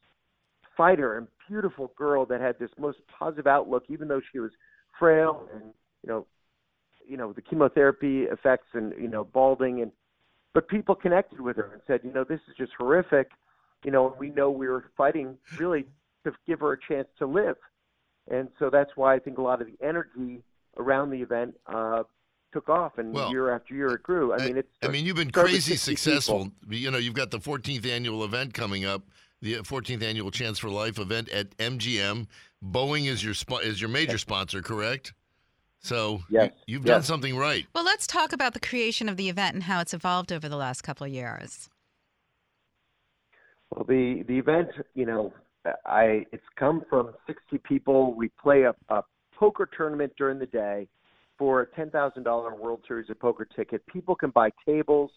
[0.75, 4.51] fighter and beautiful girl that had this most positive outlook even though she was
[4.99, 6.25] frail and you know
[7.07, 9.91] you know the chemotherapy effects and you know balding and
[10.53, 13.29] but people connected with her and said you know this is just horrific.
[13.83, 15.85] You know we know we were fighting really
[16.25, 17.55] to give her a chance to live.
[18.29, 20.43] And so that's why I think a lot of the energy
[20.77, 22.03] around the event uh,
[22.57, 24.33] took off, and Well, year after year it grew.
[24.33, 24.67] I mean, it's.
[24.81, 26.51] I mean, you've been crazy successful.
[26.61, 26.73] people.
[26.75, 29.03] You know, you've got the 14th annual event coming up,
[29.41, 32.25] the uh, 14th annual Chance for Life event at MGM.
[32.65, 35.13] Boeing is your spo- is your major sponsor, correct?
[35.79, 36.95] So Yes, you, have yes.
[36.95, 37.67] done something right.
[37.75, 40.57] Well, let's talk about the creation of the event and how it's evolved over the
[40.57, 41.69] last couple of years.
[43.69, 45.31] Well, the the event, you know,
[45.85, 48.15] I it's come from 60 people.
[48.15, 49.03] We play a, a
[49.35, 50.87] poker tournament during the day
[51.37, 53.85] for a ten thousand dollar World Series of Poker ticket.
[53.87, 55.11] People can buy tables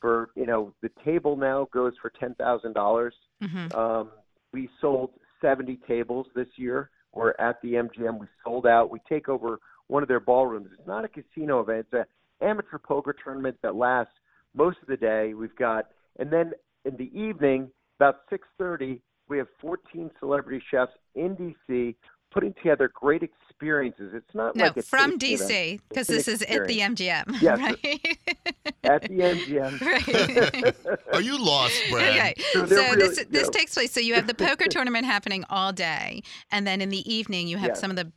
[0.00, 3.14] for you know the table now goes for ten thousand dollars.
[3.42, 3.78] Mm-hmm.
[3.78, 4.10] Um,
[4.52, 5.10] we sold
[5.42, 6.90] 70 tables this year.
[7.12, 8.18] We're at the MGM.
[8.18, 8.90] We sold out.
[8.90, 10.68] We take over one of their ballrooms.
[10.72, 11.86] It's not a casino event.
[11.92, 12.06] It's
[12.40, 14.14] an amateur poker tournament that lasts
[14.54, 15.34] most of the day.
[15.34, 15.86] We've got,
[16.18, 16.52] and then
[16.84, 21.94] in the evening, about 6:30, we have 14 celebrity chefs in DC
[22.34, 24.12] putting together great experiences.
[24.12, 27.40] It's not No, like a from DC because an this is at the MGM.
[27.40, 28.18] Yes, right?
[28.82, 29.80] at the MGM.
[30.86, 31.14] right.
[31.14, 32.08] Are you lost, Brad?
[32.18, 33.50] Okay, So so, they're this this no.
[33.50, 33.92] takes place.
[33.92, 37.56] So you have the poker tournament happening all day, and then in the evening you
[37.56, 37.80] have Yes.
[37.80, 38.12] some of the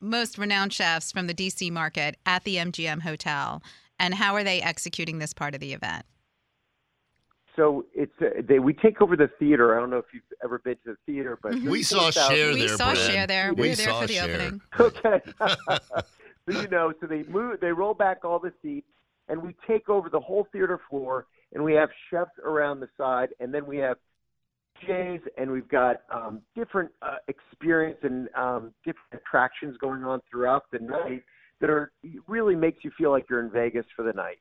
[0.00, 3.62] most renowned chefs from the DC market at the MGM hotel.
[3.98, 6.04] And how are they executing this part of the event?
[7.56, 9.76] So it's uh, they we take over the theater.
[9.76, 11.70] I don't know if you've ever been to the theater, but Mhm.
[11.70, 12.98] We saw 34,000 Cher we there, saw Brad.
[12.98, 13.54] Cher there.
[13.54, 14.30] We, We were there saw for the Cher.
[14.30, 14.60] opening.
[14.80, 15.20] Okay.
[16.50, 18.86] so you know, so they move, they roll back all the seats,
[19.28, 23.30] and we take over the whole theater floor, and we have chefs around the side,
[23.38, 23.98] and then we have
[24.82, 30.64] DJs, and we've got um, different uh, experience and um, different attractions going on throughout
[30.72, 31.22] the night
[31.60, 31.92] that are
[32.26, 34.38] really makes you feel like you're in Vegas for the night.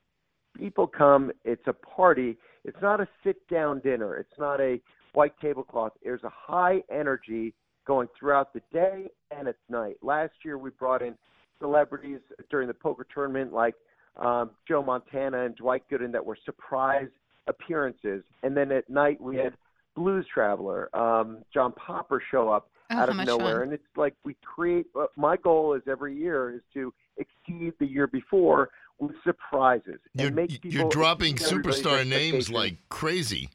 [0.57, 2.37] People come, it's a party.
[2.65, 4.17] It's not a sit-down dinner.
[4.17, 4.79] It's not a
[5.13, 5.93] white tablecloth.
[6.03, 7.53] There's a high energy
[7.87, 9.95] going throughout the day and at night.
[10.01, 11.15] Last year we brought in
[11.59, 12.19] celebrities
[12.49, 13.75] during the poker tournament like
[14.17, 17.07] um, Joe Montana and Dwight Gooden that were surprise
[17.47, 19.53] appearances, and then at night we had
[19.95, 23.63] Blues Traveler, um, John Popper show up Oh, out of nowhere, fun.
[23.63, 24.85] and it's like we create.
[24.99, 28.69] Uh, my goal is every year is to exceed the year before
[29.01, 33.49] with surprises You're, make people you're dropping superstar names like crazy.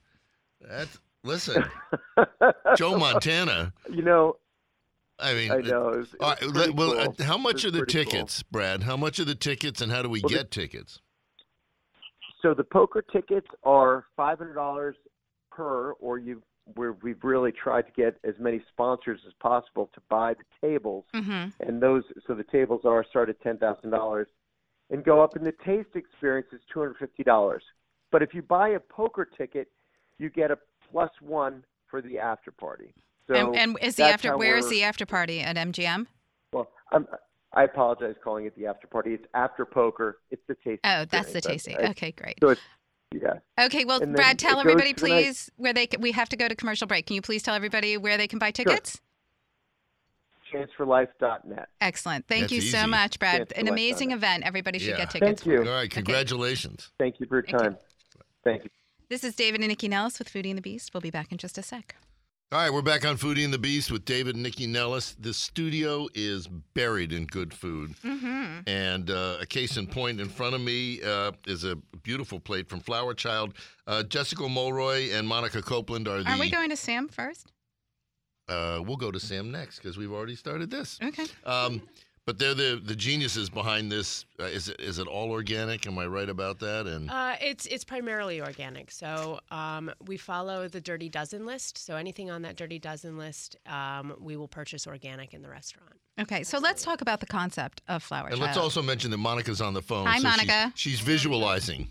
[0.60, 1.64] That's listen,
[2.76, 3.72] Joe Montana.
[3.90, 4.36] you know,
[5.18, 5.88] I mean, I know.
[5.90, 7.14] It was, it was right, let- well, cool.
[7.20, 8.12] uh, how much It are the pretty cool.
[8.12, 8.82] tickets, Brad?
[8.82, 11.00] How much are the tickets, and how do we Well, the- get tickets?
[12.42, 14.96] So the poker tickets are five hundred dollars
[15.50, 16.42] per, or you
[16.74, 21.04] where we've really tried to get as many sponsors as possible to buy the tables,
[21.14, 24.26] hmm and those so the tables are start at ten thousand dollars,
[24.90, 25.36] and go up.
[25.36, 27.62] And the taste experience is two hundred fifty dollars.
[28.12, 29.68] But if you buy a poker ticket,
[30.18, 30.58] you get a
[30.90, 32.94] plus one for the after party.
[33.28, 34.36] So and, and is the after?
[34.36, 36.06] Where is the after party at MGM?
[36.52, 37.06] well, I'm,
[37.52, 39.14] I apologize calling it the after party.
[39.14, 40.18] It's after poker.
[40.30, 40.80] It's the taste.
[40.84, 41.76] Oh, that's the tasting.
[41.76, 42.36] Okay, great.
[42.40, 42.60] So it's
[43.14, 43.34] yeah.
[43.58, 46.86] Okay, well, Brad, tell everybody, please, where they can, we have to go to commercial
[46.86, 47.06] break.
[47.06, 49.00] Can you please tell everybody where they can buy tickets?
[50.56, 51.68] chanceforlife.net.
[51.80, 52.26] Excellent.
[52.28, 52.86] Thank That's you so easy.
[52.88, 53.38] much, Brad.
[53.48, 54.44] Chance An amazing event.
[54.44, 54.96] Everybody should Yeah.
[54.98, 55.42] get tickets.
[55.42, 55.68] Thank you.
[55.70, 56.90] All right, congratulations.
[56.98, 57.58] Thank you for your Thank you.
[57.70, 57.76] time.
[58.44, 58.70] Thank you.
[59.08, 60.92] This is David and Nycci Nellis with Foodie and the Beast.
[60.92, 61.94] We'll be back in just a sec.
[62.52, 65.16] All right, we're back on Foodie and the Beast with David and Nycci Nellis.
[65.18, 67.96] The studio is buried in good food.
[68.04, 68.60] Mm-hmm.
[68.68, 72.68] And uh, a case in point in front of me uh, is a beautiful plate
[72.68, 73.54] from Flower Child.
[73.88, 76.30] Uh, Jessica Mulroy and Monica Copeland are the.
[76.30, 77.52] Are we going to Sam first?
[78.48, 80.98] Uh, we'll go to Sam next because we've already started this.
[81.02, 81.24] Okay.
[81.44, 81.82] Um,
[82.24, 84.24] but they're the the geniuses behind this.
[84.40, 85.86] Uh, is it is it all organic?
[85.86, 86.86] Am I right about that?
[86.88, 88.90] And Uh, it's it's primarily organic.
[88.90, 91.78] So um, we follow the Dirty Dozen list.
[91.78, 95.92] So anything on that Dirty Dozen list, um, we will purchase organic in the restaurant.
[96.18, 98.46] Okay, so let's talk about the concept of Flower and Child.
[98.46, 100.06] let's also mention that Monica's on the phone.
[100.06, 100.72] Hi, so she's- Monica.
[100.74, 101.90] She's, visualizing.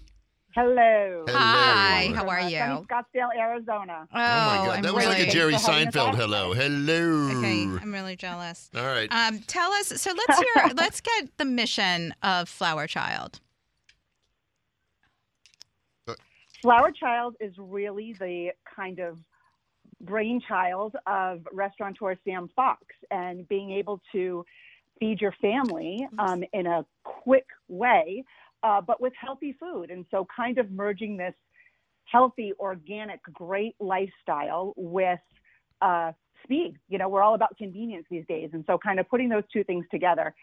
[0.56, 1.26] Hello.
[1.28, 1.38] Hello.
[1.38, 2.58] Hi, how are you?
[2.60, 4.08] sunny Scottsdale, Arizona.
[4.10, 6.16] Oh, Oh my God, I'm that was like a Jerry Thanks for having us Seinfeld
[6.16, 6.54] hello.
[6.54, 7.40] Hello.
[7.40, 8.70] Okay, I'm really jealous.
[8.74, 9.12] All right.
[9.12, 9.88] Um, tell us.
[10.02, 10.72] So let's hear.
[10.78, 13.42] let's get the mission of Flower Child.
[16.62, 19.18] Flower Child is really the kind of
[20.00, 24.46] brainchild of restaurateur Sam Fox and being able to
[25.02, 28.24] feed your family um, in a quick way,
[28.66, 29.92] uh, but with healthy food.
[29.92, 31.36] And so, kind of merging this
[32.06, 35.20] healthy, organic, great lifestyle with
[35.82, 36.12] uh,
[36.44, 36.78] speed.
[36.90, 38.50] You know, we're all about convenience these days.
[38.54, 40.34] And so, kind of putting those two things together.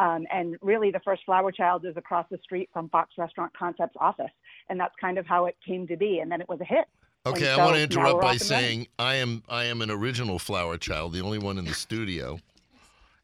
[0.00, 3.96] Um, and really, the first Flower Child is across the street from Fox Restaurant Concepts
[4.00, 4.32] office.
[4.68, 6.18] And that's kind of how it came to be.
[6.18, 6.86] And then it was a hit.
[7.26, 8.68] Okay, And I so want to interrupt by off and running.
[8.68, 12.40] saying I am I am an original flower child, the only one in the studio.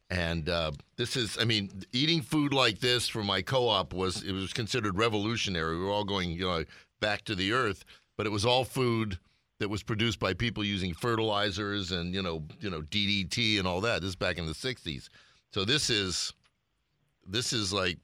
[0.09, 4.33] And uh, this is, I mean, eating food like this for my co-op was it
[4.33, 5.77] was considered revolutionary.
[5.77, 6.63] We were all going, you know,
[6.99, 7.83] back to the earth,
[8.17, 9.17] but it was all food
[9.59, 13.81] that was produced by people using fertilizers and you know, you know, DDT and all
[13.81, 14.01] that.
[14.01, 15.09] This is back in the '60s.
[15.53, 16.33] So this is,
[17.25, 17.97] this is like,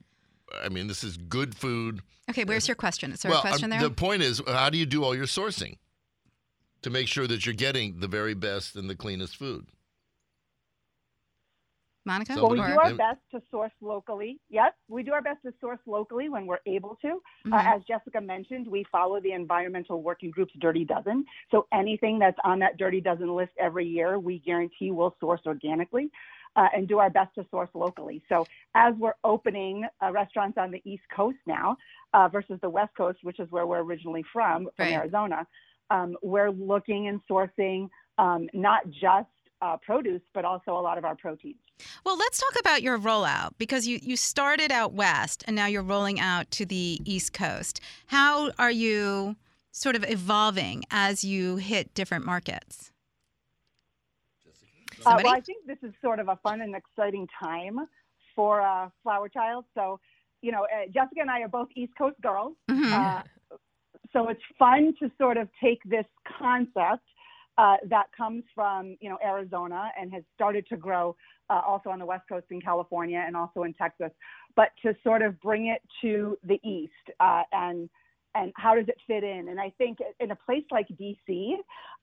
[0.63, 2.01] I mean, this is good food.
[2.29, 3.11] Okay, where's your question?
[3.11, 3.81] Is there well, a question there?
[3.81, 5.77] the point is, how do you do all your sourcing
[6.81, 9.67] to make sure that you're getting the very best and the cleanest food?
[12.05, 12.33] Monica?
[12.33, 14.39] So Well, we Somebody- do our best to source locally.
[14.49, 17.21] Yes, we do our best to source locally when we're able to.
[17.45, 17.53] Mhm.
[17.53, 21.25] Uh, as Jessica mentioned, we follow the environmental working group's Dirty Dozen.
[21.51, 26.11] So anything that's on that Dirty Dozen list every year, we guarantee we'll source organically.
[26.57, 28.21] Uh, and do our best to source locally.
[28.27, 31.77] So, as we're opening uh, restaurants on the East Coast now
[32.13, 34.95] uh, versus the West Coast, which is where we're originally from, from Right.
[34.95, 35.47] Arizona,
[35.91, 39.29] um, we're looking and sourcing um, not just
[39.61, 41.57] uh, produce, but also a lot of our proteins.
[42.05, 45.83] Well, let's talk about your rollout because you, you started out west and now you're
[45.83, 47.79] rolling out to the East Coast.
[48.07, 49.35] How are you
[49.71, 52.91] sort of evolving as you hit different markets?
[55.05, 57.79] Uh, well, I think this is sort of a fun and exciting time
[58.35, 59.65] for uh, Flower Child.
[59.73, 59.99] So,
[60.41, 62.55] you know, uh, Jessica and I are both East Coast girls.
[62.69, 62.91] Mhm.
[62.91, 63.23] Uh,
[64.13, 66.05] so it's fun to sort of take this
[66.37, 67.03] concept
[67.57, 71.15] uh, that comes from, you know, Arizona and has started to grow
[71.49, 74.11] uh, also on the West Coast in California and also in Texas,
[74.55, 77.89] but to sort of bring it to the East uh, and
[78.33, 79.49] and how does it fit in?
[79.49, 81.51] And I think in a place like DC,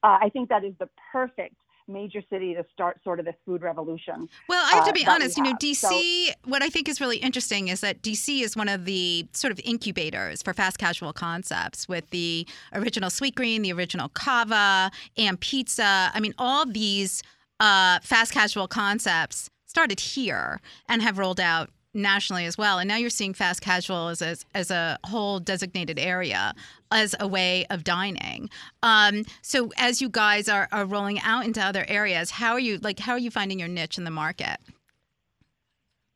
[0.03, 1.55] uh, I think that is the perfect
[1.89, 4.29] major city to start sort of this food revolution.
[4.47, 5.53] Well, I have to uh, be we honest, you know.
[5.53, 9.27] DC, So- what I think is really interesting is that DC is one of the
[9.33, 15.39] sort of incubators for fast casual concepts with the original Sweetgreen, the original Cava, and
[15.39, 16.11] Pizza.
[16.13, 17.23] I mean, all these
[17.59, 22.79] uh, fast casual concepts started here and have rolled out nationally as well.
[22.79, 26.53] And now you're seeing fast casual as a, as a whole designated area
[26.91, 28.49] as a way of dining.
[28.83, 32.77] Um, so as you guys are, are rolling out into other areas, how are you
[32.79, 34.57] like how are you finding your niche in the market?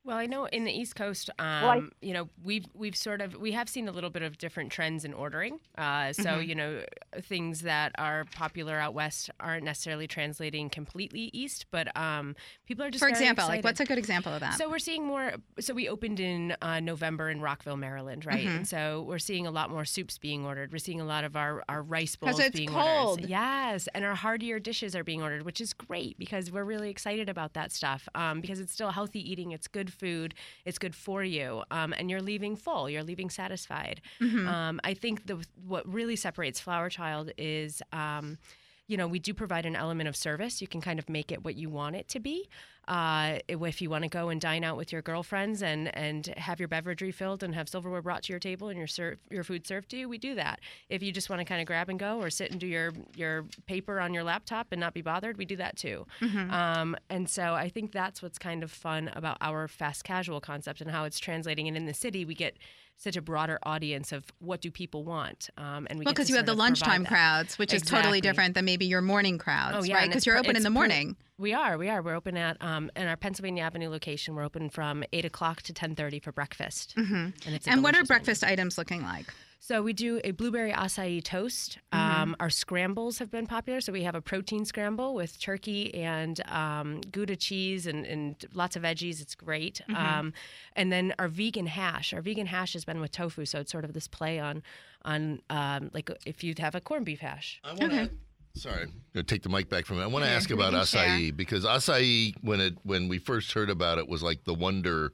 [0.05, 3.35] Well, I know in the East Coast, um, I- you know, we've we've sort of
[3.37, 5.61] we have seen a little bit of different trends in ordering.
[5.77, 6.47] Uh, so Mhm.
[6.47, 6.83] you know,
[7.21, 12.35] things that are popular out west aren't necessarily translating completely east, but um,
[12.65, 14.55] people are just For example, like what's a good example of that?
[14.55, 15.35] So we're seeing more.
[15.61, 18.45] So we opened in uh, November in Rockville, Maryland, right?
[18.45, 18.55] Mhm.
[18.57, 20.73] And so we're seeing a lot more soups being ordered.
[20.73, 23.19] We're seeing a lot of our, our rice bowls it's being cold.
[23.21, 23.29] ordered.
[23.29, 27.29] Yes, and our heartier dishes are being ordered, which is great because we're really excited
[27.29, 28.09] about that stuff.
[28.15, 29.53] Um, because it's still healthy eating.
[29.53, 30.33] It's good food.
[30.65, 32.89] It's good for you, um, and you're leaving full.
[32.89, 34.01] You're leaving satisfied.
[34.19, 34.47] Mhm.
[34.47, 37.81] Um, I think the what really separates Flower Child is.
[37.93, 38.37] Um,
[38.85, 40.61] you know, we do provide an element of service.
[40.61, 42.49] You can kind of make it what you want it to be.
[42.87, 46.59] Uh, if you want to go and dine out with your girlfriends and, and have
[46.59, 49.89] your beverage refilled and have silverware brought to your table and your your food served
[49.89, 50.59] to you, we do that.
[50.89, 52.91] If you just want to kind of grab and go or sit and do your
[53.15, 56.05] your paper on your laptop and not be bothered, we do that too.
[56.19, 56.51] Mhm.
[56.51, 60.81] Um, and so I think that's what's kind of fun about our fast casual concept
[60.81, 61.67] and how it's translating.
[61.67, 62.57] And in the city, we get
[62.95, 65.49] such a broader audience of what do people want.
[65.57, 68.65] Um, and we well, because you have the lunchtime crowds, which is totally different than
[68.65, 70.07] maybe your morning crowds, Oh, yeah, right?
[70.07, 71.15] Because you're open in the morning.
[71.43, 72.01] We are, we are.
[72.01, 74.33] We're open at um, in our Pennsylvania Avenue location.
[74.33, 76.95] We're open from eight o'clock to ten thirty for breakfast.
[76.95, 77.33] Mhm.
[77.45, 78.19] And it's And what are delicious menu.
[78.19, 79.25] breakfast items looking like?
[79.59, 81.79] So we do a blueberry acai toast.
[81.91, 82.21] Mm-hmm.
[82.21, 83.81] Um, our scrambles have been popular.
[83.81, 88.77] So we have a protein scramble with turkey and um, Gouda cheese and, and lots
[88.77, 89.21] of veggies.
[89.21, 89.81] It's great.
[89.89, 89.95] Mm-hmm.
[90.19, 90.33] Um,
[90.77, 92.13] and then our vegan hash.
[92.13, 94.63] Our vegan hash has been with tofu, so it's sort of this play on
[95.03, 97.59] on um, like if you'd have a corned beef hash.
[97.65, 98.09] I want to.
[98.55, 100.03] Sorry, I'm gonna take the mic back from it.
[100.03, 101.07] I want to ask about share.
[101.07, 105.13] acai because acai, when it when we first heard about it, was like the wonder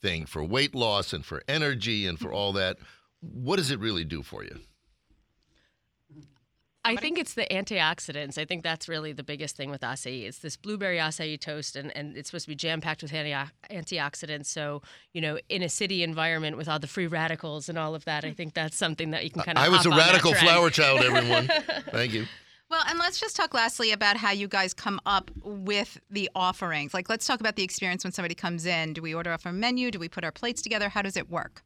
[0.00, 2.76] thing for weight loss and for energy and for all that.
[3.20, 4.60] What does it really do for you?
[6.84, 8.38] I think it's the antioxidants.
[8.38, 10.22] I think that's really the biggest thing with acai.
[10.22, 13.50] It's this blueberry acai toast, and, and it's supposed to be jam packed with anti-
[13.68, 14.46] antioxidants.
[14.46, 18.04] So, you know, in a city environment with all the free radicals and all of
[18.04, 19.64] that, I think that's something that you can kind of.
[19.64, 21.48] I was a radical flower child, everyone.
[21.90, 22.26] Thank you.
[22.68, 26.92] Well, and let's just talk lastly about how you guys come up with the offerings.
[26.92, 28.92] Like, let's talk about the experience when somebody comes in.
[28.92, 29.92] Do we order off a menu?
[29.92, 30.88] Do we put our plates together?
[30.88, 31.62] How does it work?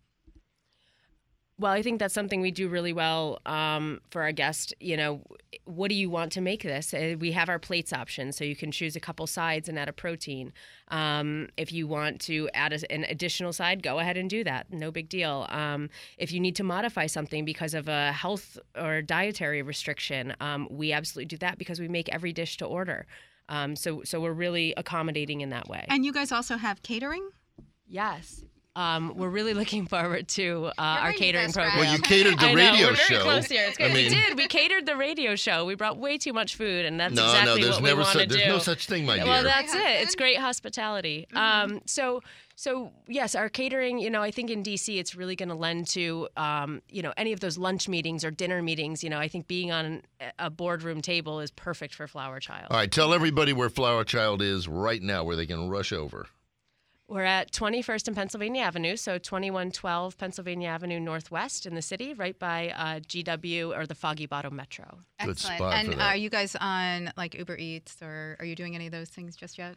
[1.60, 4.72] Well, I think that's something we do really well um, for our guests.
[4.80, 5.20] You know,
[5.66, 6.94] what do you want to make this?
[6.94, 9.86] Uh, We have our plates option, so you can choose a couple sides and add
[9.86, 10.54] a protein.
[10.88, 14.72] Um, if you want to add a, an additional side, go ahead and do that.
[14.72, 15.46] No big deal.
[15.50, 20.66] Um, if you need to modify something because of a health or dietary restriction, um,
[20.70, 23.06] we absolutely do that because we make every dish to order.
[23.50, 25.84] Um, so, so we're really accommodating in that way.
[25.88, 27.28] And you guys also have catering?
[27.86, 28.44] Yes.
[28.76, 31.78] Um, we're really looking forward to uh, our catering program.
[31.78, 33.22] Well, you catered the I know, radio we're very show.
[33.22, 33.64] close here.
[33.66, 34.36] It's I mean- we did.
[34.38, 35.64] We catered the radio show.
[35.64, 38.02] We brought way too much food, and that's no, exactly no, there's what never we
[38.04, 38.34] want su- to do.
[38.36, 39.26] there's no such thing, my dear.
[39.26, 39.80] Well, that's it.
[40.02, 41.26] It's great hospitality.
[41.34, 42.22] Um, so,
[42.54, 43.98] so yes, our catering.
[43.98, 47.12] You know, I think in DC, it's really going to lend to um, you know
[47.16, 49.02] any of those lunch meetings or dinner meetings.
[49.02, 50.02] You know, I think being on
[50.38, 52.68] a boardroom table is perfect for Flower Child.
[52.70, 56.26] All right, tell everybody where Flower Child is right now, where they can rush over.
[57.10, 62.38] We're at 21st and Pennsylvania Avenue, so 2112 Pennsylvania Avenue Northwest in the city, right
[62.38, 64.86] by uh, GW or the Foggy Bottom Metro.
[65.20, 65.58] Good Excellent.
[65.58, 66.06] spot and for that.
[66.10, 69.34] are you guys on like Uber Eats or are you doing any of those things
[69.34, 69.74] just yet?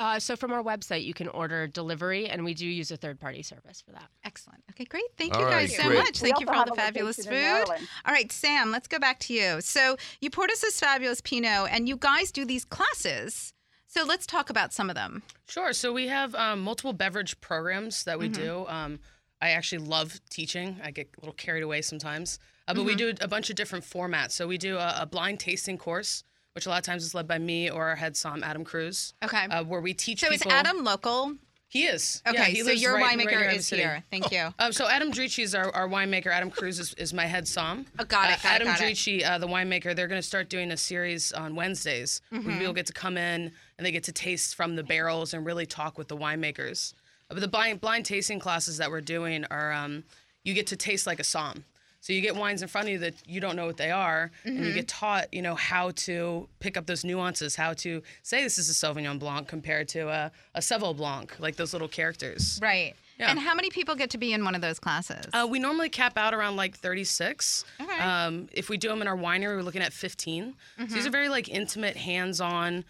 [0.00, 3.42] Uh, so from our website, you can order delivery, and we do use a third-party
[3.42, 4.08] service for that.
[4.24, 4.64] Excellent.
[4.70, 5.04] Okay, great.
[5.18, 5.98] Thank All you right, guys so great.
[5.98, 6.22] much.
[6.22, 7.64] We Thank you for all the fabulous food.
[8.06, 9.60] All right, Sam, let's go back to you.
[9.60, 13.52] So you poured us this fabulous Pinot, and you guys do these classes.
[13.92, 15.24] So let's talk about some of them.
[15.48, 15.72] Sure.
[15.72, 18.42] So we have um, multiple beverage programs that we Mm-hmm.
[18.42, 18.66] do.
[18.68, 19.00] Um,
[19.42, 20.78] I actually love teaching.
[20.84, 22.38] I get a little carried away sometimes,
[22.68, 23.16] uh, but we Mm-hmm.
[23.16, 24.30] do a bunch of different formats.
[24.32, 26.22] So we do a, a blind tasting course,
[26.52, 29.12] which a lot of times is led by me or our head som Adam Cruz.
[29.24, 29.44] Okay.
[29.46, 30.42] Uh, where we teach so is.
[30.48, 31.34] Adam local?
[31.70, 32.20] He is.
[32.26, 33.82] Okay, Yeah, he so your right- right winemaker the is city.
[33.82, 34.02] here.
[34.10, 34.52] Thank you.
[34.58, 36.26] Um, so Adam Drici is our, our winemaker.
[36.26, 37.86] Adam Cruz is, is my head som.
[37.96, 38.78] Oh, got it, Uh, got it, Adam got.
[38.80, 42.46] Drici, uh, the winemaker, they're going to start doing a series on Wednesdays Mm-hmm.
[42.48, 45.46] where people get to come in and they get to taste from the barrels and
[45.46, 46.92] really talk with the winemakers.
[47.30, 50.02] Uh, But the blind, blind tasting classes that we're doing are um,
[50.42, 51.64] you get to taste like a som.
[52.02, 54.30] So you get wines in front of you that you don't know what they are,
[54.44, 54.64] and Mm-hmm.
[54.64, 58.56] you get taught, you know, how to pick up those nuances, how to say this
[58.58, 62.58] is a Sauvignon Blanc compared to a, a Seyval Blanc, like those little characters.
[62.62, 62.94] Right.
[63.18, 63.30] Yeah.
[63.30, 65.26] And how many people get to be in one of those classes?
[65.34, 67.66] Uh, we normally cap out around like 36.
[67.78, 67.98] Okay.
[68.00, 70.54] Um, if we do them in our winery, we're looking at 15.
[70.78, 72.82] So these are very like intimate, hands-on,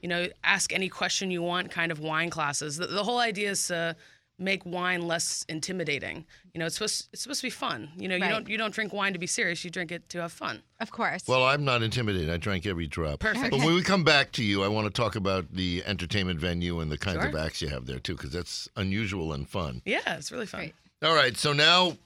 [0.00, 2.76] you know, ask any question you want kind of wine classes.
[2.76, 3.96] The, the whole idea is to
[4.38, 6.24] make wine less intimidating.
[6.54, 7.88] You know, it's supposed it's supposed to be fun.
[7.96, 8.24] You know, Right.
[8.28, 9.64] you don't you don't drink wine to be serious.
[9.64, 10.62] You drink it to have fun.
[10.80, 11.22] of course.
[11.26, 12.30] Well, I'm not intimidated.
[12.30, 13.18] I drank every drop.
[13.20, 13.50] Perfect.
[13.50, 16.80] But when we come back to you, I want to talk about the entertainment venue
[16.80, 17.28] and the kinds Sure.
[17.28, 19.82] of acts you have there too, because that's unusual and fun.
[19.84, 20.60] Yeah, it's really fun.
[20.60, 20.74] Great.
[21.02, 21.96] All right, so now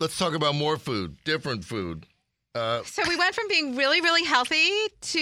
[0.00, 2.06] let's talk about more food, different food.
[2.54, 4.68] Uh, so we went from being really, really healthy
[5.00, 5.18] to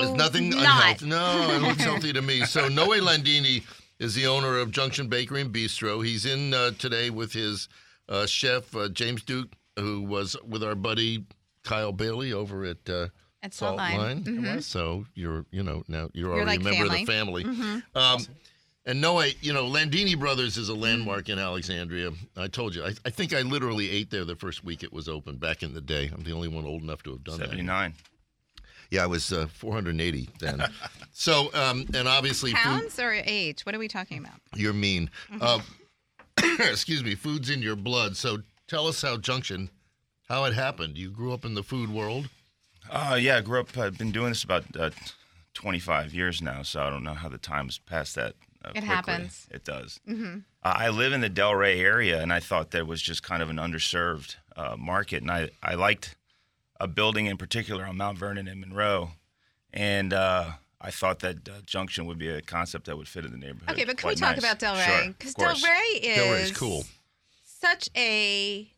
[0.00, 1.00] there's nothing not.
[1.00, 1.06] unhealthy.
[1.06, 2.44] No, it looks healthy to me.
[2.44, 3.62] So Noe Landini
[4.02, 6.04] is the owner of Junction Bakery and Bistro.
[6.04, 7.68] He's in uh, today with his
[8.08, 11.24] uh, chef uh, James Duke, who was with our buddy
[11.62, 13.06] Kyle Bailey over at uh,
[13.42, 14.24] At Salt Line.
[14.24, 14.60] Mhm.
[14.62, 17.44] So you're, you know, now you're, You're already like a member of the family.
[17.44, 17.82] family.
[17.94, 18.26] Um,
[18.84, 22.10] and Noe, you know, Landini Brothers is a landmark in Alexandria.
[22.36, 25.08] I told you, I, I think I literally ate there the first week it was
[25.08, 26.10] open back in the day.
[26.12, 27.50] I'm the only one old enough to have done that.
[27.50, 27.94] 79.
[28.92, 30.62] Yeah, I was uh, 480 then.
[31.12, 33.64] so, um, and obviously, food, Pounds or age?
[33.64, 34.34] What are we talking about?
[34.54, 35.08] you're mean.
[35.40, 35.60] Uh,
[36.58, 38.18] excuse me, food's in your blood.
[38.18, 38.38] So
[38.68, 39.70] tell us how Junction,
[40.28, 40.98] how it happened.
[40.98, 42.28] You grew up in the food world.
[42.90, 43.78] Uh, yeah, I grew up.
[43.78, 44.90] I've been doing this about uh,
[45.54, 48.34] 25 years now, so I don't know how the time's passed that.
[48.62, 48.88] Uh, It quickly.
[48.88, 49.48] happens.
[49.50, 50.00] It does.
[50.06, 50.40] Mm-hmm.
[50.62, 53.42] Uh, I live in the Del Ray area, and I thought that was just kind
[53.42, 56.14] of an underserved uh, market, and I, I liked
[56.82, 59.10] a building in particular on Mount Vernon and Monroe,
[59.72, 63.30] and uh, I thought that uh, Junction would be a concept that would fit in
[63.30, 63.70] the neighborhood.
[63.70, 64.38] Okay, but can we talk nice.
[64.40, 64.82] about Del Ray?
[64.84, 65.62] Sure, Because of course.
[65.62, 66.84] Del Ray is Del Ray's cool.
[67.44, 68.68] such a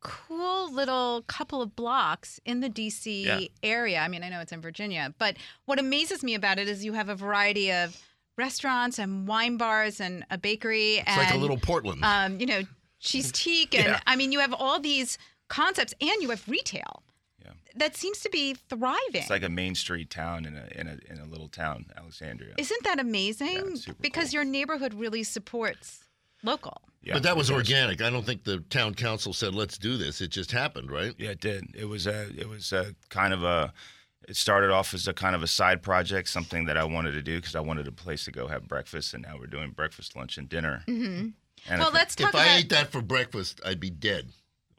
[0.00, 3.40] cool little couple of blocks in the DC Yeah.
[3.62, 4.00] area.
[4.00, 5.36] I mean, I know it's in Virginia, but
[5.66, 7.96] what amazes me about it is you have a variety of
[8.36, 12.02] restaurants and wine bars and a bakery It's and like a little Portland.
[12.04, 12.62] um, you know,
[13.02, 14.00] Cheesetique and Yeah.
[14.06, 15.18] I mean, you have all these
[15.50, 17.02] concepts and you have retail.
[17.44, 17.52] Yeah.
[17.76, 18.96] That seems to be thriving.
[19.12, 22.54] It's like a main street town in a in a in a little town, Alexandria.
[22.56, 23.58] Isn't that amazing?
[23.72, 24.34] it's super because cool.
[24.36, 26.04] your neighborhood really supports
[26.42, 26.80] local.
[27.02, 28.02] Yeah, but that was organic.
[28.02, 30.20] I don't think the town council said, let's do this.
[30.20, 31.14] It just happened, right?
[31.16, 31.64] Yeah, it did.
[31.74, 33.72] It was a it was a kind of a
[34.28, 37.22] it started off as a kind of a side project, something that I wanted to
[37.22, 40.14] do because I wanted a place to go have breakfast, and now we're doing breakfast,
[40.14, 40.82] lunch, and dinner.
[40.86, 41.28] Mm-hmm.
[41.68, 44.28] And Well, think- let's talk if about I ate that for breakfast, I'd be dead.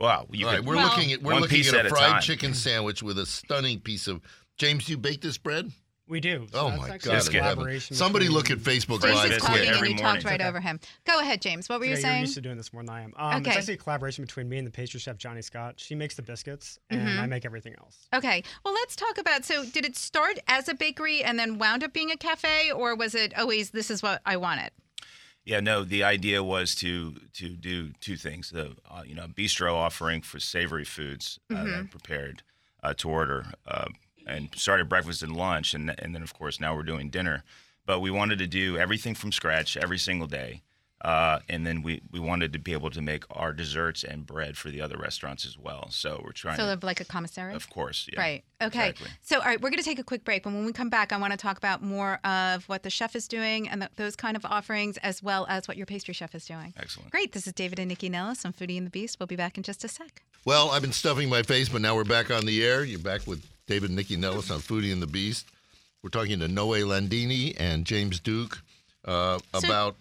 [0.02, 0.28] Wow.
[0.32, 1.88] You All right, could, we're Well- looking at we're One looking piece at at a
[1.88, 2.22] a fried time.
[2.22, 4.22] chicken sandwich with a stunning piece of
[4.58, 4.90] James.
[4.90, 5.72] You bake this bread?
[6.08, 6.46] We do.
[6.52, 7.14] So Oh that's my actually God!
[7.14, 7.54] in heaven.
[7.54, 9.26] collaboration Somebody between- look at Facebook Fried James Live.
[9.26, 9.68] is this talking quick.
[9.68, 10.50] and every you talked right Okay.
[10.50, 10.80] over him.
[11.06, 11.70] Go ahead, James.
[11.70, 12.22] What were you yeah, you're saying?
[12.22, 13.14] used to doing this more than I am.
[13.16, 13.52] Um, Okay.
[13.52, 15.76] It's actually a collaboration between me and the pastry chef Johnny Scott.
[15.78, 17.18] She makes the biscuits, and Mhm.
[17.20, 18.08] I make everything else.
[18.14, 18.44] Okay.
[18.66, 19.46] Well, let's talk about.
[19.46, 22.94] So, did it start as a bakery and then wound up being a cafe, or
[22.94, 24.72] was it always this is what I wanted?
[25.44, 25.84] Yeah, no.
[25.84, 30.40] The idea was to to do two things: the uh, you know bistro offering for
[30.40, 31.86] savory foods uh, Mm-hmm.
[31.88, 32.44] Prepared
[32.84, 33.86] uh, to order, uh,
[34.28, 37.44] and started breakfast and lunch, and and then of course now we're doing dinner.
[37.86, 40.62] But we wanted to do everything from scratch every single day.
[41.04, 44.56] Uh, and then we, we wanted to be able to make our desserts and bread
[44.56, 45.88] for the other restaurants as well.
[45.90, 47.56] So we're trying So, to, of like a commissary.
[47.56, 48.20] of course, yeah.
[48.20, 48.44] Right.
[48.62, 48.90] Okay.
[48.90, 49.08] exactly.
[49.24, 50.44] So, all right, we're going to take a quick break.
[50.44, 53.16] But when we come back, I want to talk about more of what the chef
[53.16, 56.36] is doing and th those kind of offerings, as well as what your pastry chef
[56.36, 56.74] is doing.
[56.78, 57.10] Excellent.
[57.10, 57.32] Great.
[57.32, 59.18] This is David and Nycci Nellis on Foodie and the Beast.
[59.20, 60.22] We'll be back in just a sec.
[60.46, 62.84] Well, I've been stuffing my face, but now we're back on the air.
[62.84, 65.48] You're back with David and Nycci Nellis on Foodie and the Beast.
[66.04, 68.62] We're talking to Noe Landini and James Duke
[69.06, 69.96] uh, So- about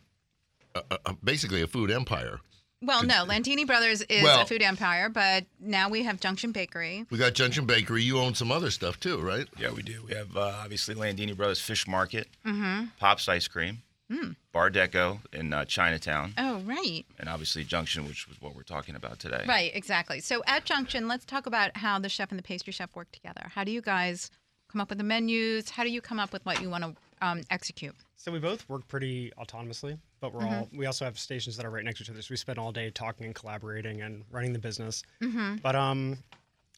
[0.74, 2.40] uh, uh, basically a food empire.
[2.82, 7.04] Well, no, Landini Brothers is Well- a food empire, but now we have Junction Bakery.
[7.10, 8.02] We got Junction Bakery.
[8.02, 9.46] You own some other stuff too, right?
[9.58, 10.02] Yeah, we do.
[10.08, 12.86] We have uh, obviously Landini Brothers Fish Market, Mm-hmm.
[12.98, 14.34] Pops Ice Cream, Mm.
[14.50, 17.04] Bar Deco in uh, Chinatown, Oh, right.
[17.18, 19.44] and obviously Junction, which was what we're talking about today.
[19.46, 20.18] Right, exactly.
[20.18, 23.52] So at Junction, let's talk about how the chef and the pastry chef work together.
[23.54, 24.28] How do you guys
[24.72, 25.70] come up with the menus?
[25.70, 26.94] How do you come up with what you want to
[27.24, 27.94] um, execute?
[28.16, 30.52] So we both work pretty autonomously, but we're Mhm.
[30.52, 32.22] all we also have stations that are right next to each other.
[32.22, 35.02] So we spend all day talking and collaborating and running the business.
[35.22, 35.56] Mm-hmm.
[35.56, 36.18] But um,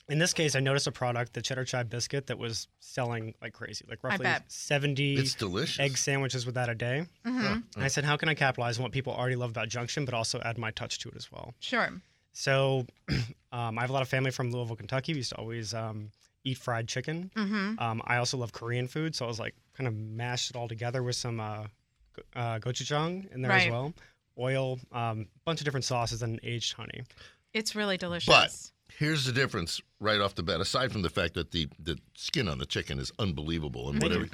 [0.08, 3.52] in this case, I noticed a product, the cheddar chai biscuit, that was selling like
[3.52, 5.78] crazy, like roughly seventy It's delicious.
[5.80, 7.06] egg sandwiches with that a day.
[7.24, 7.46] Mm-hmm.
[7.76, 10.14] And I said, how can I capitalize on what people already love about Junction, but
[10.14, 11.54] also add my touch to it as well?
[11.60, 11.90] Sure.
[12.32, 12.86] So
[13.52, 15.12] um, I have a lot of family from Louisville, Kentucky.
[15.12, 16.10] We used to always um,
[16.44, 17.30] eat fried chicken.
[17.36, 17.78] Mm-hmm.
[17.78, 20.66] Um, I also love Korean food, so I was like kind of mashed it all
[20.68, 21.68] together with some uh, go-
[22.36, 23.66] uh, gochujang in there Right.
[23.66, 23.94] as well,
[24.38, 27.02] oil, um, bunch of different sauces, and aged honey.
[27.52, 28.26] It's really delicious.
[28.28, 28.50] But
[28.98, 30.60] here's the difference right off the bat.
[30.60, 34.28] Aside from the fact that the the skin on the chicken is unbelievable and whatever,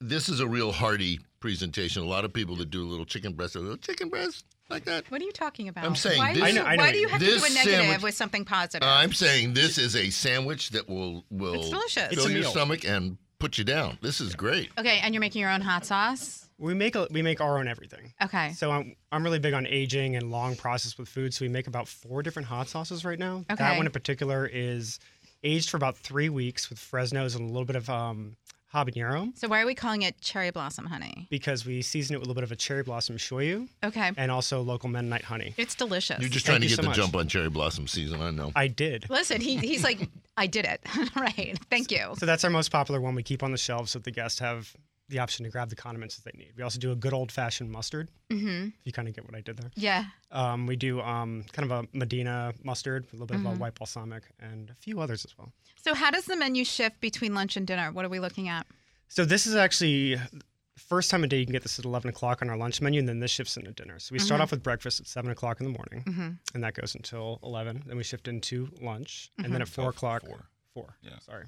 [0.00, 2.02] this is a real hearty presentation.
[2.02, 4.84] A lot of people that do a little chicken breast, a little chicken breast like
[4.84, 5.08] that.
[5.12, 5.84] what are you talking about?
[5.84, 7.20] I'm saying why, this- do you, I know- I know why do you you have
[7.20, 8.86] to do a negative sandwich- with something positive?
[8.88, 12.14] I'm saying this is a sandwich that will will It's delicious.
[12.14, 12.50] Fill a your meal.
[12.50, 13.98] stomach and put you down.
[14.02, 14.70] This is great.
[14.76, 16.45] okay, and you're making your own hot sauce.
[16.58, 18.12] We make a, we make our own everything.
[18.22, 18.52] Okay.
[18.54, 21.34] So I'm I'm really big on aging and long process with food.
[21.34, 23.44] So we make about four different hot sauces right now.
[23.50, 23.56] Okay.
[23.56, 24.98] That one in particular is
[25.44, 28.36] aged for about three weeks with Fresnos and a little bit of um,
[28.74, 31.26] habanero So why are we calling it cherry blossom honey?
[31.30, 34.10] because we season it with a little bit of a cherry blossom shoyu Okay.
[34.16, 35.54] and also local Mennonite honey.
[35.58, 36.18] It's delicious.
[36.20, 36.96] You're just Thank trying to get so the much.
[36.96, 38.20] jump on cherry blossom season.
[38.22, 38.50] I know.
[38.56, 39.08] I did.
[39.10, 40.80] Listen, he, he's like, I did it.
[41.16, 41.56] right.
[41.70, 42.14] Thank you.
[42.18, 43.14] So that's our most popular one.
[43.14, 44.74] We keep on the shelves so that the guests have
[45.08, 46.52] the option to grab the condiments that they need.
[46.56, 48.08] We also do a good old fashioned mustard.
[48.30, 48.66] Mm-hmm.
[48.68, 49.70] If you kind of get what I did there.
[49.76, 50.06] Yeah.
[50.32, 53.52] Um, we do um, kind of a Medina mustard, a little bit Mhm.
[53.52, 55.52] of a white balsamic, and a few others as well.
[55.76, 57.92] So how does the menu shift between lunch and dinner?
[57.92, 58.66] What are we looking at?
[59.08, 62.08] So this is actually the first time of day you can get this at 11
[62.10, 64.00] o'clock on our lunch menu, and then this shifts into dinner.
[64.00, 64.42] So we start Mhm.
[64.44, 66.30] off with breakfast at 7 o'clock in the morning, Mm-hmm.
[66.54, 67.84] and that goes until 11.
[67.86, 69.50] Then we shift into lunch, and Mhm.
[69.52, 70.48] then at 4 Oh, o'clock, four.
[70.74, 70.96] 4.
[71.02, 71.18] Yeah.
[71.20, 71.44] Sorry.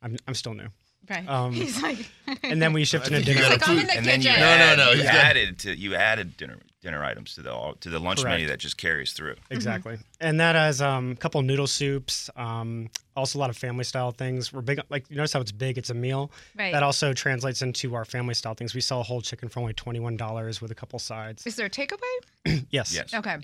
[0.00, 0.68] I'm, I'm still new.
[1.08, 1.28] Right.
[1.28, 1.98] Um, he's like,
[2.42, 3.50] And then we shift I into think dinner.
[3.50, 4.30] like, food- in the and then you.
[4.30, 7.74] No, no, add- no, You he's added to you added dinner dinner items to the
[7.80, 8.34] to the lunch Correct.
[8.34, 9.36] menu that just carries through.
[9.50, 9.96] Exactly.
[10.20, 14.10] And that has um, a couple noodle soups, um, also a lot of family style
[14.12, 14.52] things.
[14.52, 16.30] We're big, like, you notice how it's big, it's a meal.
[16.58, 16.72] right.
[16.72, 18.74] That also translates into our family style things.
[18.74, 21.46] We sell a whole chicken for only $21 with a couple sides.
[21.46, 22.00] Is there a takeaway?
[22.70, 22.94] yes.
[22.94, 23.14] Yes.
[23.14, 23.38] Okay.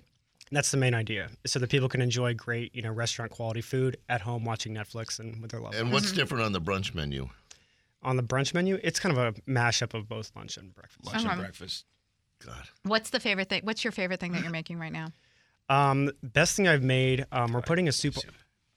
[0.53, 3.97] That's the main idea, so that people can enjoy great, you know, restaurant quality food
[4.09, 5.81] at home watching Netflix and with their loved ones.
[5.81, 6.03] And ones.
[6.07, 7.29] what's different on the brunch menu?
[8.03, 11.05] On the brunch menu, it's kind of a mashup of both lunch and breakfast.
[11.05, 11.33] Lunch Uh-huh.
[11.33, 11.85] and breakfast.
[12.45, 12.69] God.
[12.85, 13.61] What's the favorite thing?
[13.65, 15.09] What's your favorite thing that you're making right now?
[15.69, 18.15] Um, best thing I've made, um, we're putting a soup.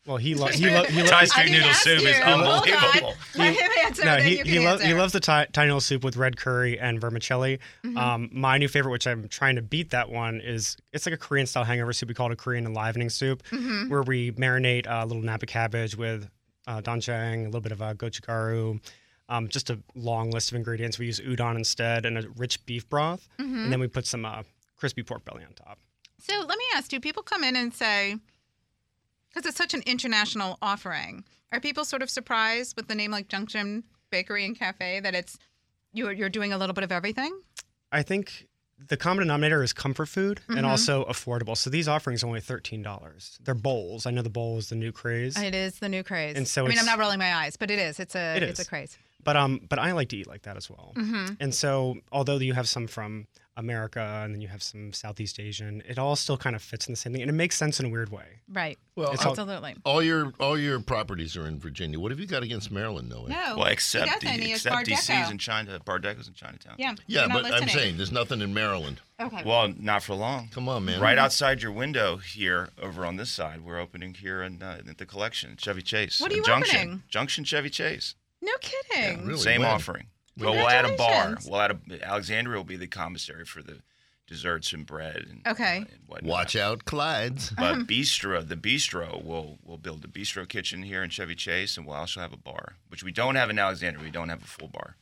[0.05, 2.17] Well, he loves he, lo- he Thai loves I street didn't noodle ask soup is.
[2.19, 2.47] Hold on.
[2.47, 3.13] unbelievable.
[3.37, 4.03] Let him answer.
[4.05, 4.97] no, then he you he, can lo- he answer.
[4.97, 7.59] loves the Thai, Thai noodle soup with red curry and vermicelli.
[7.85, 7.97] Mm-hmm.
[7.97, 11.17] Um, my new favorite, which I'm trying to beat that one, is it's like a
[11.17, 12.09] Korean style hangover soup.
[12.09, 13.89] We call it a Korean enlivening soup, Mhm.
[13.89, 16.29] where we marinate a little napa cabbage with
[16.67, 18.81] uh, doenjang, a little bit of uh, gochugaru,
[19.29, 20.99] um, just a long list of ingredients.
[20.99, 23.63] We use udon instead, and a rich beef broth, Mhm.
[23.63, 24.43] and then we put some uh,
[24.75, 25.79] crispy pork belly on top.
[26.19, 28.15] So let me ask: Do people come in and say,
[29.29, 33.27] because it's such an international offering, are people sort of surprised with the name like
[33.27, 35.37] Junction Bakery and Cafe that it's
[35.93, 37.41] you're you're doing a little bit of everything?
[37.91, 38.47] I think
[38.85, 40.57] the common denominator is comfort food Mhm.
[40.57, 41.55] and also affordable.
[41.55, 43.37] So these offerings are only thirteen dollars.
[43.41, 44.05] They're bowls.
[44.05, 46.35] I know the bowl is the new craze, It is the new craze.
[46.35, 47.99] And so I mean, I'm not rolling my eyes, but it is.
[47.99, 48.97] It's a It it's a craze.
[49.23, 50.93] But um, but I like to eat like that as well.
[50.95, 51.33] Mm-hmm.
[51.39, 55.83] And so, although you have some from America and then you have some Southeast Asian,
[55.87, 57.85] it all still kind of fits in the same thing, and it makes sense in
[57.85, 58.41] a weird way.
[58.51, 58.79] Right.
[58.95, 59.75] Well, It's all- Absolutely.
[59.85, 61.99] all your all your properties are in Virginia.
[61.99, 63.25] What have you got against Maryland, though?
[63.25, 63.55] No.
[63.57, 64.21] Well, except doesn't.
[64.23, 65.31] the, He is except Bar DC's Deco.
[65.31, 66.75] in China, Bar Deco's in Chinatown.
[66.77, 66.95] Yeah.
[67.07, 69.01] Yeah, you're but I'm saying there's nothing in Maryland.
[69.19, 69.43] Okay.
[69.45, 70.49] Well, not for long.
[70.51, 70.99] Come on, man.
[70.99, 74.97] Right outside your window here, over on this side, we're opening here in, uh, at
[74.97, 76.19] the collection, Chevy Chase.
[76.19, 77.03] What are uh, you Junction, opening?
[77.07, 78.15] Junction Chevy Chase.
[78.43, 79.25] No kidding.
[79.25, 79.39] really?
[79.39, 79.69] Same When?
[79.71, 80.07] offering.
[80.37, 81.37] Well, we'll add a bar.
[81.45, 82.07] We'll add a.
[82.07, 83.79] Alexandria will be the commissary for the
[84.25, 85.17] desserts and bread.
[85.29, 85.85] And, Okay.
[86.09, 86.27] uh, and.
[86.27, 87.51] Watch out, Clyde's.
[87.51, 91.85] But bistro, the bistro, will will build a bistro kitchen here in Chevy Chase, and
[91.85, 94.03] we'll also have a bar, which we don't have in Alexandria.
[94.03, 94.95] We don't have a full bar.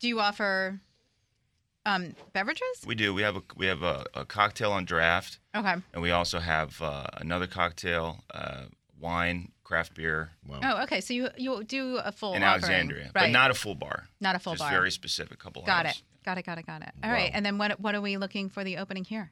[0.00, 0.80] Do you offer
[1.84, 2.64] um, beverages?
[2.86, 3.12] We do.
[3.12, 5.74] We have a we have a, a cocktail on draft, Okay.
[5.92, 8.62] and we also have uh, another cocktail, uh,
[8.98, 10.60] wine, craft beer Wow.
[10.62, 11.00] Oh, okay.
[11.00, 12.52] So you you do a full in offering.
[12.64, 13.14] Alexandria, right?
[13.14, 14.04] but not a full bar.
[14.20, 14.70] Not a full just bar.
[14.70, 15.62] very specific couple.
[15.62, 15.96] Got items.
[15.96, 16.24] it.
[16.24, 16.44] Got it.
[16.44, 16.66] Got it.
[16.66, 16.90] Got it.
[17.02, 17.30] All right.
[17.30, 17.36] Wow.
[17.36, 19.30] And then what what are we looking for the opening here?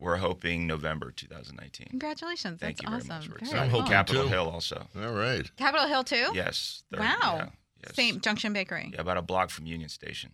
[0.00, 1.86] we're hoping November 2019.
[1.90, 2.58] Congratulations.
[2.58, 3.08] Thank That's you very awesome.
[3.08, 3.28] much.
[3.28, 3.62] We're Very excited.
[3.62, 4.28] I'm hoping Capitol too.
[4.30, 4.88] Hill also.
[5.00, 5.48] All right.
[5.56, 6.26] Capitol Hill too?
[6.34, 6.82] Yes.
[6.90, 7.18] they're- Wow.
[7.22, 7.48] yeah,
[7.84, 7.94] yes.
[7.94, 8.90] Same Junction Bakery.
[8.92, 10.32] Yeah, about a block from Union Station.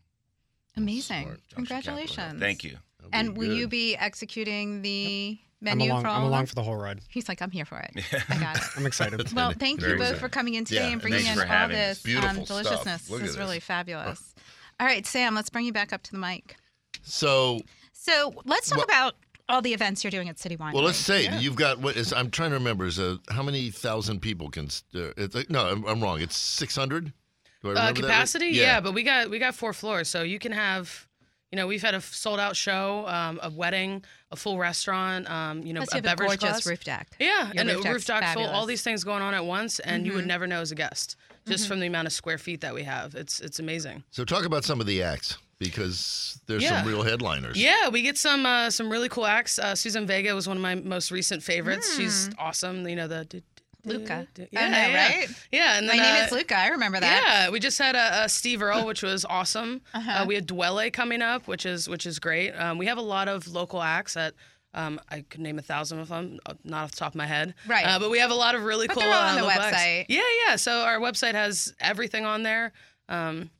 [0.74, 1.24] Amazing.
[1.24, 1.40] Smart.
[1.48, 2.06] Junction Capitol Hill.
[2.06, 2.40] Congratulations.
[2.40, 2.78] Thank you.
[2.96, 6.02] That'll be And will you be executing the I'm menu along.
[6.02, 7.00] for all I'm along for the whole ride.
[7.08, 7.90] He's like, I'm here for it.
[8.28, 8.62] I got it.
[8.76, 9.32] I'm excited.
[9.32, 10.18] Well, thank you both good.
[10.18, 13.10] for coming in today Yeah, and bringing thanks in all this um, deliciousness.
[13.10, 13.64] Look this is really this.
[13.64, 14.34] fabulous.
[14.80, 16.56] All right, Sam, let's bring you back up to the mic.
[17.02, 17.60] So,
[17.92, 19.14] So let's talk Well- about
[19.50, 20.74] all the events you're doing at City Wine.
[20.74, 23.70] well, let's say you've got what is I'm trying to remember is uh, how many
[23.70, 24.66] thousand people can.
[24.94, 26.20] Uh, it's like, no, I'm, I'm wrong.
[26.20, 27.06] It's 600.
[27.06, 27.96] Do I Uh, remember that right?
[27.96, 28.78] capacity, yeah.
[28.80, 31.07] but we got we got four floors, so you can have,
[31.52, 35.62] you know, we've had a sold out show, um, a wedding, a full restaurant, um,
[35.62, 36.66] you know, Plus a you have a beverage gorgeous class.
[36.66, 37.08] roof deck.
[37.18, 39.44] Yeah, Your and roof a deck's roof deck full, all these things going on at
[39.44, 40.28] once, and you would Mhm.
[40.28, 43.14] never know as a guest just from the amount of square feet that we have.
[43.14, 44.04] It's it's amazing.
[44.10, 46.80] So talk about some of the acts because there's Yeah.
[46.82, 47.56] some real headliners.
[47.56, 49.58] Yeah, we get some uh, some really cool acts.
[49.58, 51.96] Uh, Suzanne Vega was one of my most recent favorites.
[51.96, 52.86] She's awesome.
[52.86, 53.42] You know the.
[53.84, 54.26] Luka.
[54.34, 55.06] d- I Yeah, know, yeah.
[55.08, 55.28] right?
[55.52, 56.58] Yeah, and My name uh, is Luka.
[56.58, 57.22] I remember that.
[57.46, 59.80] Yeah, we just had a, a Steve Earle, which was awesome.
[59.94, 60.22] Uh-huh.
[60.22, 62.52] Uh, we had Dwele coming up, which is which is great.
[62.52, 64.34] Um, we have a lot of local acts that
[64.74, 67.26] um, I could name a thousand of them, uh, not off the top of my
[67.26, 67.54] head.
[67.66, 67.84] Right.
[67.86, 69.02] Uh, but we have a lot of really But cool.
[69.04, 69.76] they're all on uh, the local acts.
[69.76, 70.06] website.
[70.08, 70.56] Yeah, yeah.
[70.56, 72.72] So our website has everything on there.
[73.08, 73.50] Um,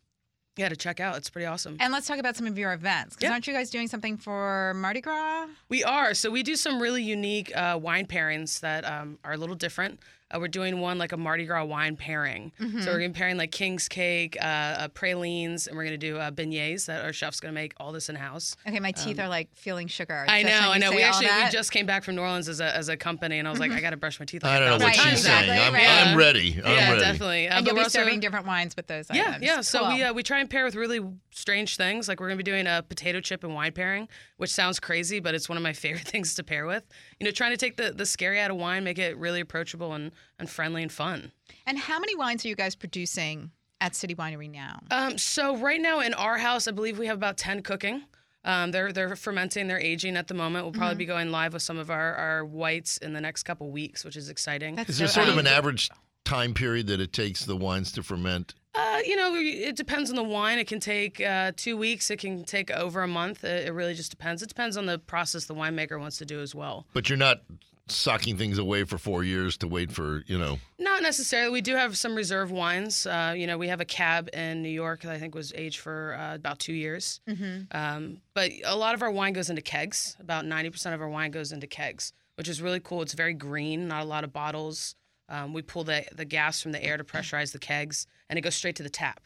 [0.59, 1.16] yeah, to check out.
[1.16, 1.76] It's pretty awesome.
[1.80, 3.14] And let's talk about some of your events.
[3.16, 3.32] Because Yeah.
[3.32, 5.46] aren't you guys doing something for Mardi Gras?
[5.68, 6.12] We are.
[6.14, 10.00] So we do some really unique uh, wine pairings that um, are a little different.
[10.31, 12.53] Uh, we're doing one like a Mardi Gras wine pairing.
[12.61, 12.81] Mm-hmm.
[12.81, 15.99] So we're going to be pairing like King's Cake, uh, uh, pralines, and we're going
[15.99, 18.55] to do uh, beignets that our chef's going to make all this in house.
[18.66, 20.18] Okay, my teeth are like feeling sugar.
[20.18, 20.91] Um, I know, I know.
[20.91, 21.43] We actually we that.
[21.45, 21.53] Mm-hmm.
[21.53, 23.72] just came back from New Orleans as a, as a company, and I was like,
[23.72, 24.43] I got to brush my teeth.
[24.43, 25.22] Like I a don't know what Right, she's times.
[25.22, 25.51] saying.
[25.51, 26.07] I'm, exactly, right.
[26.09, 26.61] I'm ready.
[26.64, 27.01] I'm yeah, ready.
[27.01, 27.49] definitely.
[27.49, 29.45] Uh, and you'll we're be also- serving different wines with those Yeah, items.
[29.45, 29.61] yeah.
[29.62, 30.07] So we Cool.
[30.09, 31.01] uh, we try and pair with really
[31.31, 32.07] strange things.
[32.09, 35.35] Like we're gonna be doing a potato chip and wine pairing, which sounds crazy, but
[35.35, 36.85] it's one of my favorite things to pair with.
[37.18, 39.95] You know, trying to take the the scary out of wine, make it really approachable
[39.95, 41.33] and and friendly and fun.
[41.66, 43.51] And how many wines are you guys producing
[43.81, 44.81] at City Winery now?
[44.91, 48.03] Um, so right now in our house, I believe we have about ten cooking.
[48.45, 50.64] Um, they're they're fermenting, they're aging at the moment.
[50.64, 53.71] We'll probably be going live with some of our, our whites in the next couple
[53.71, 54.77] weeks, which is exciting.
[54.77, 55.91] That's Is there so sort of an average
[56.25, 58.55] time period that it takes the wines to ferment?
[58.75, 60.59] Uh, you know, it depends on the wine.
[60.59, 62.11] It can take uh, two weeks.
[62.11, 63.43] It can take over a month.
[63.43, 64.41] It, it really just depends.
[64.41, 66.87] It depends on the process the winemaker wants to do as well.
[66.93, 67.43] But you're not
[67.91, 70.59] socking things away for four years to wait for, you know.
[70.78, 71.51] Not necessarily.
[71.51, 73.07] We do have some reserve wines.
[73.07, 75.80] Uh, you know, we have a cab in New York that I think was aged
[75.80, 77.20] for uh, about two years.
[77.28, 77.76] Mm-hmm.
[77.76, 80.16] Um, but a lot of our wine goes into kegs.
[80.20, 83.03] About 90% of our wine goes into kegs, which is really cool.
[83.03, 84.95] It's very green, not a lot of bottles.
[85.28, 88.43] Um, we pull the, the gas from the air to pressurize the kegs, and it
[88.43, 89.20] goes straight to the tap.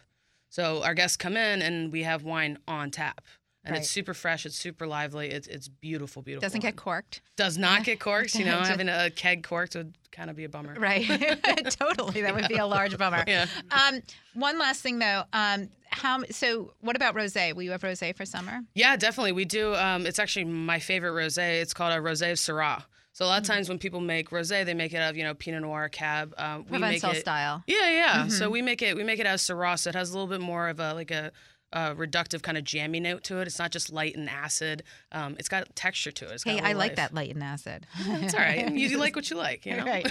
[0.48, 3.22] So our guests come in, and we have wine on tap.
[3.64, 3.80] And Right.
[3.82, 4.44] it's super fresh.
[4.44, 5.30] It's super lively.
[5.30, 6.44] It's, it's beautiful, beautiful.
[6.44, 7.20] Doesn't get corked.
[7.36, 8.34] Does not get corked.
[8.34, 10.74] You know, having a keg corked would kind of be a bummer.
[10.78, 11.06] Right.
[11.70, 12.22] totally.
[12.22, 13.22] That would be a large bummer.
[13.26, 13.46] Yeah.
[13.70, 14.00] Um,
[14.34, 15.22] one last thing though.
[15.32, 17.54] Um, how so what about rosé?
[17.54, 18.62] Will you have rosé for summer?
[18.74, 19.32] Yeah, definitely.
[19.32, 19.74] We do.
[19.76, 21.60] Um, it's actually my favorite rosé.
[21.60, 22.82] It's called a rosé of Syrah.
[23.12, 23.52] So a lot of Mm-hmm.
[23.52, 26.34] times when people make rosé, they make it out of you know Pinot Noir, Cab.
[26.38, 27.62] Um, we make Provençal it, style.
[27.66, 28.26] Yeah, yeah.
[28.28, 28.52] So Mhm.
[28.52, 28.96] we make it.
[28.96, 29.78] We make it as Syrah.
[29.78, 31.30] So it has a little bit more of a like a.
[31.72, 33.46] Uh, reductive kind of jammy note to it.
[33.46, 34.82] It's not just light and acid.
[35.10, 36.32] Um, it's got texture to it.
[36.32, 36.96] It's got Hey, I like life.
[36.96, 37.86] that light and acid.
[37.98, 38.70] It's all right.
[38.70, 39.84] You, you like what you like, you know.
[39.86, 40.06] Right.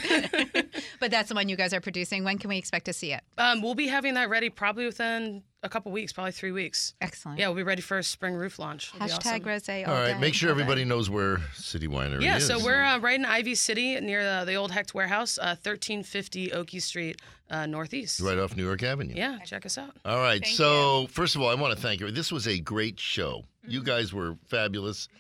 [1.00, 2.24] but that's the one you guys are producing.
[2.24, 3.22] When can we expect to see it?
[3.38, 6.94] Um, we'll be having that ready probably within a couple weeks, probably three weeks.
[7.02, 7.38] Excellent.
[7.40, 8.92] Yeah, we'll be ready for a spring roof launch.
[8.96, 9.42] It'll Hashtag awesome.
[9.44, 9.88] rosé.
[9.88, 12.50] All right, day, make sure everybody knows where City Winery Yeah, is.
[12.50, 15.56] Yeah, so we're uh, right in Ivy City near the, the old Hecht Warehouse, uh,
[15.62, 18.20] 1350 Okie Street, uh, Northeast.
[18.22, 19.14] right off New York Avenue.
[19.16, 19.92] Yeah, check us out.
[20.06, 20.42] All right.
[20.44, 22.10] Thank so, first of all, I want to thank you.
[22.12, 23.44] This was a great show.
[23.64, 23.72] Mm-hmm.
[23.72, 25.08] You guys were fabulous.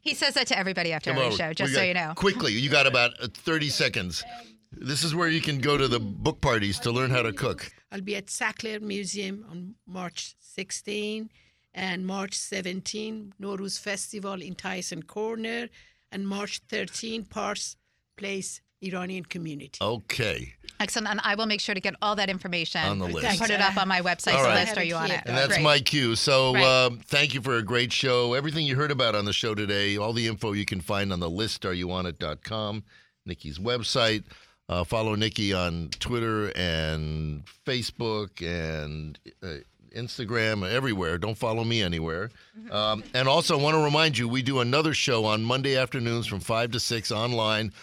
[0.00, 1.36] He says that to everybody after Come every over.
[1.36, 2.14] show, We just so got- you know.
[2.16, 4.24] Quickly, you got about uh, 30 seconds.
[4.72, 7.70] This is where you can go to the book parties to learn how to cook.
[7.90, 11.30] I'll be at Sackler Museum on March 16
[11.74, 15.68] and March 17, Nowruz Festival in Tyson Corner,
[16.10, 17.76] and March 13, Pars
[18.16, 19.78] Place Iranian Community.
[19.80, 20.54] Okay.
[20.80, 21.08] Excellent.
[21.08, 23.40] And I will make sure to get all that information On the and list.
[23.40, 24.34] put it up on my website.
[24.34, 24.66] All so right.
[24.66, 25.22] list are you on it?
[25.26, 25.62] And that's Great.
[25.62, 26.16] my cue.
[26.16, 26.64] So Right.
[26.86, 28.34] um, thank you for a great show.
[28.34, 31.20] Everything you heard about on the show today, all the info you can find on
[31.20, 32.82] the listareyouonit.com,
[33.28, 34.24] Nycci's website.
[34.72, 39.56] Uh, follow Nycci on Twitter and Facebook and uh,
[39.94, 41.18] Instagram, everywhere.
[41.18, 42.30] Don't follow me anywhere.
[42.70, 46.26] Um, and also, I want to remind you, we do another show on Monday afternoons
[46.26, 47.74] from 5 to 6 online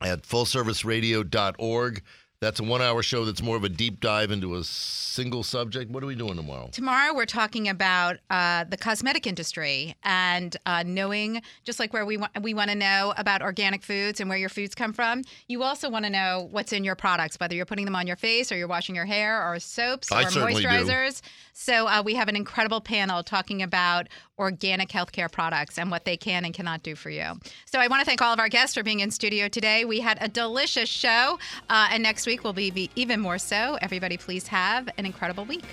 [0.00, 2.02] at fullserviceradio.org.
[2.40, 5.90] That's a one-hour show that's more of a deep dive into a single subject.
[5.90, 6.68] What are we doing tomorrow?
[6.70, 12.16] Tomorrow, we're talking about uh, the cosmetic industry and uh, knowing, just like where we
[12.16, 15.24] want, we want to know about organic foods and where your foods come from.
[15.48, 18.14] You also want to know what's in your products, whether you're putting them on your
[18.16, 20.68] face or you're washing your hair or soaps I or certainly do.
[20.68, 21.22] moisturizers.
[21.54, 24.06] So uh, we have an incredible panel talking about
[24.38, 27.38] organic healthcare products and what they can and cannot do for you.
[27.66, 29.84] So I want to thank all of our guests for being in studio today.
[29.84, 33.78] We had a delicious show, uh, and next week will be, be even more so.
[33.80, 35.64] Everybody, please have an incredible week.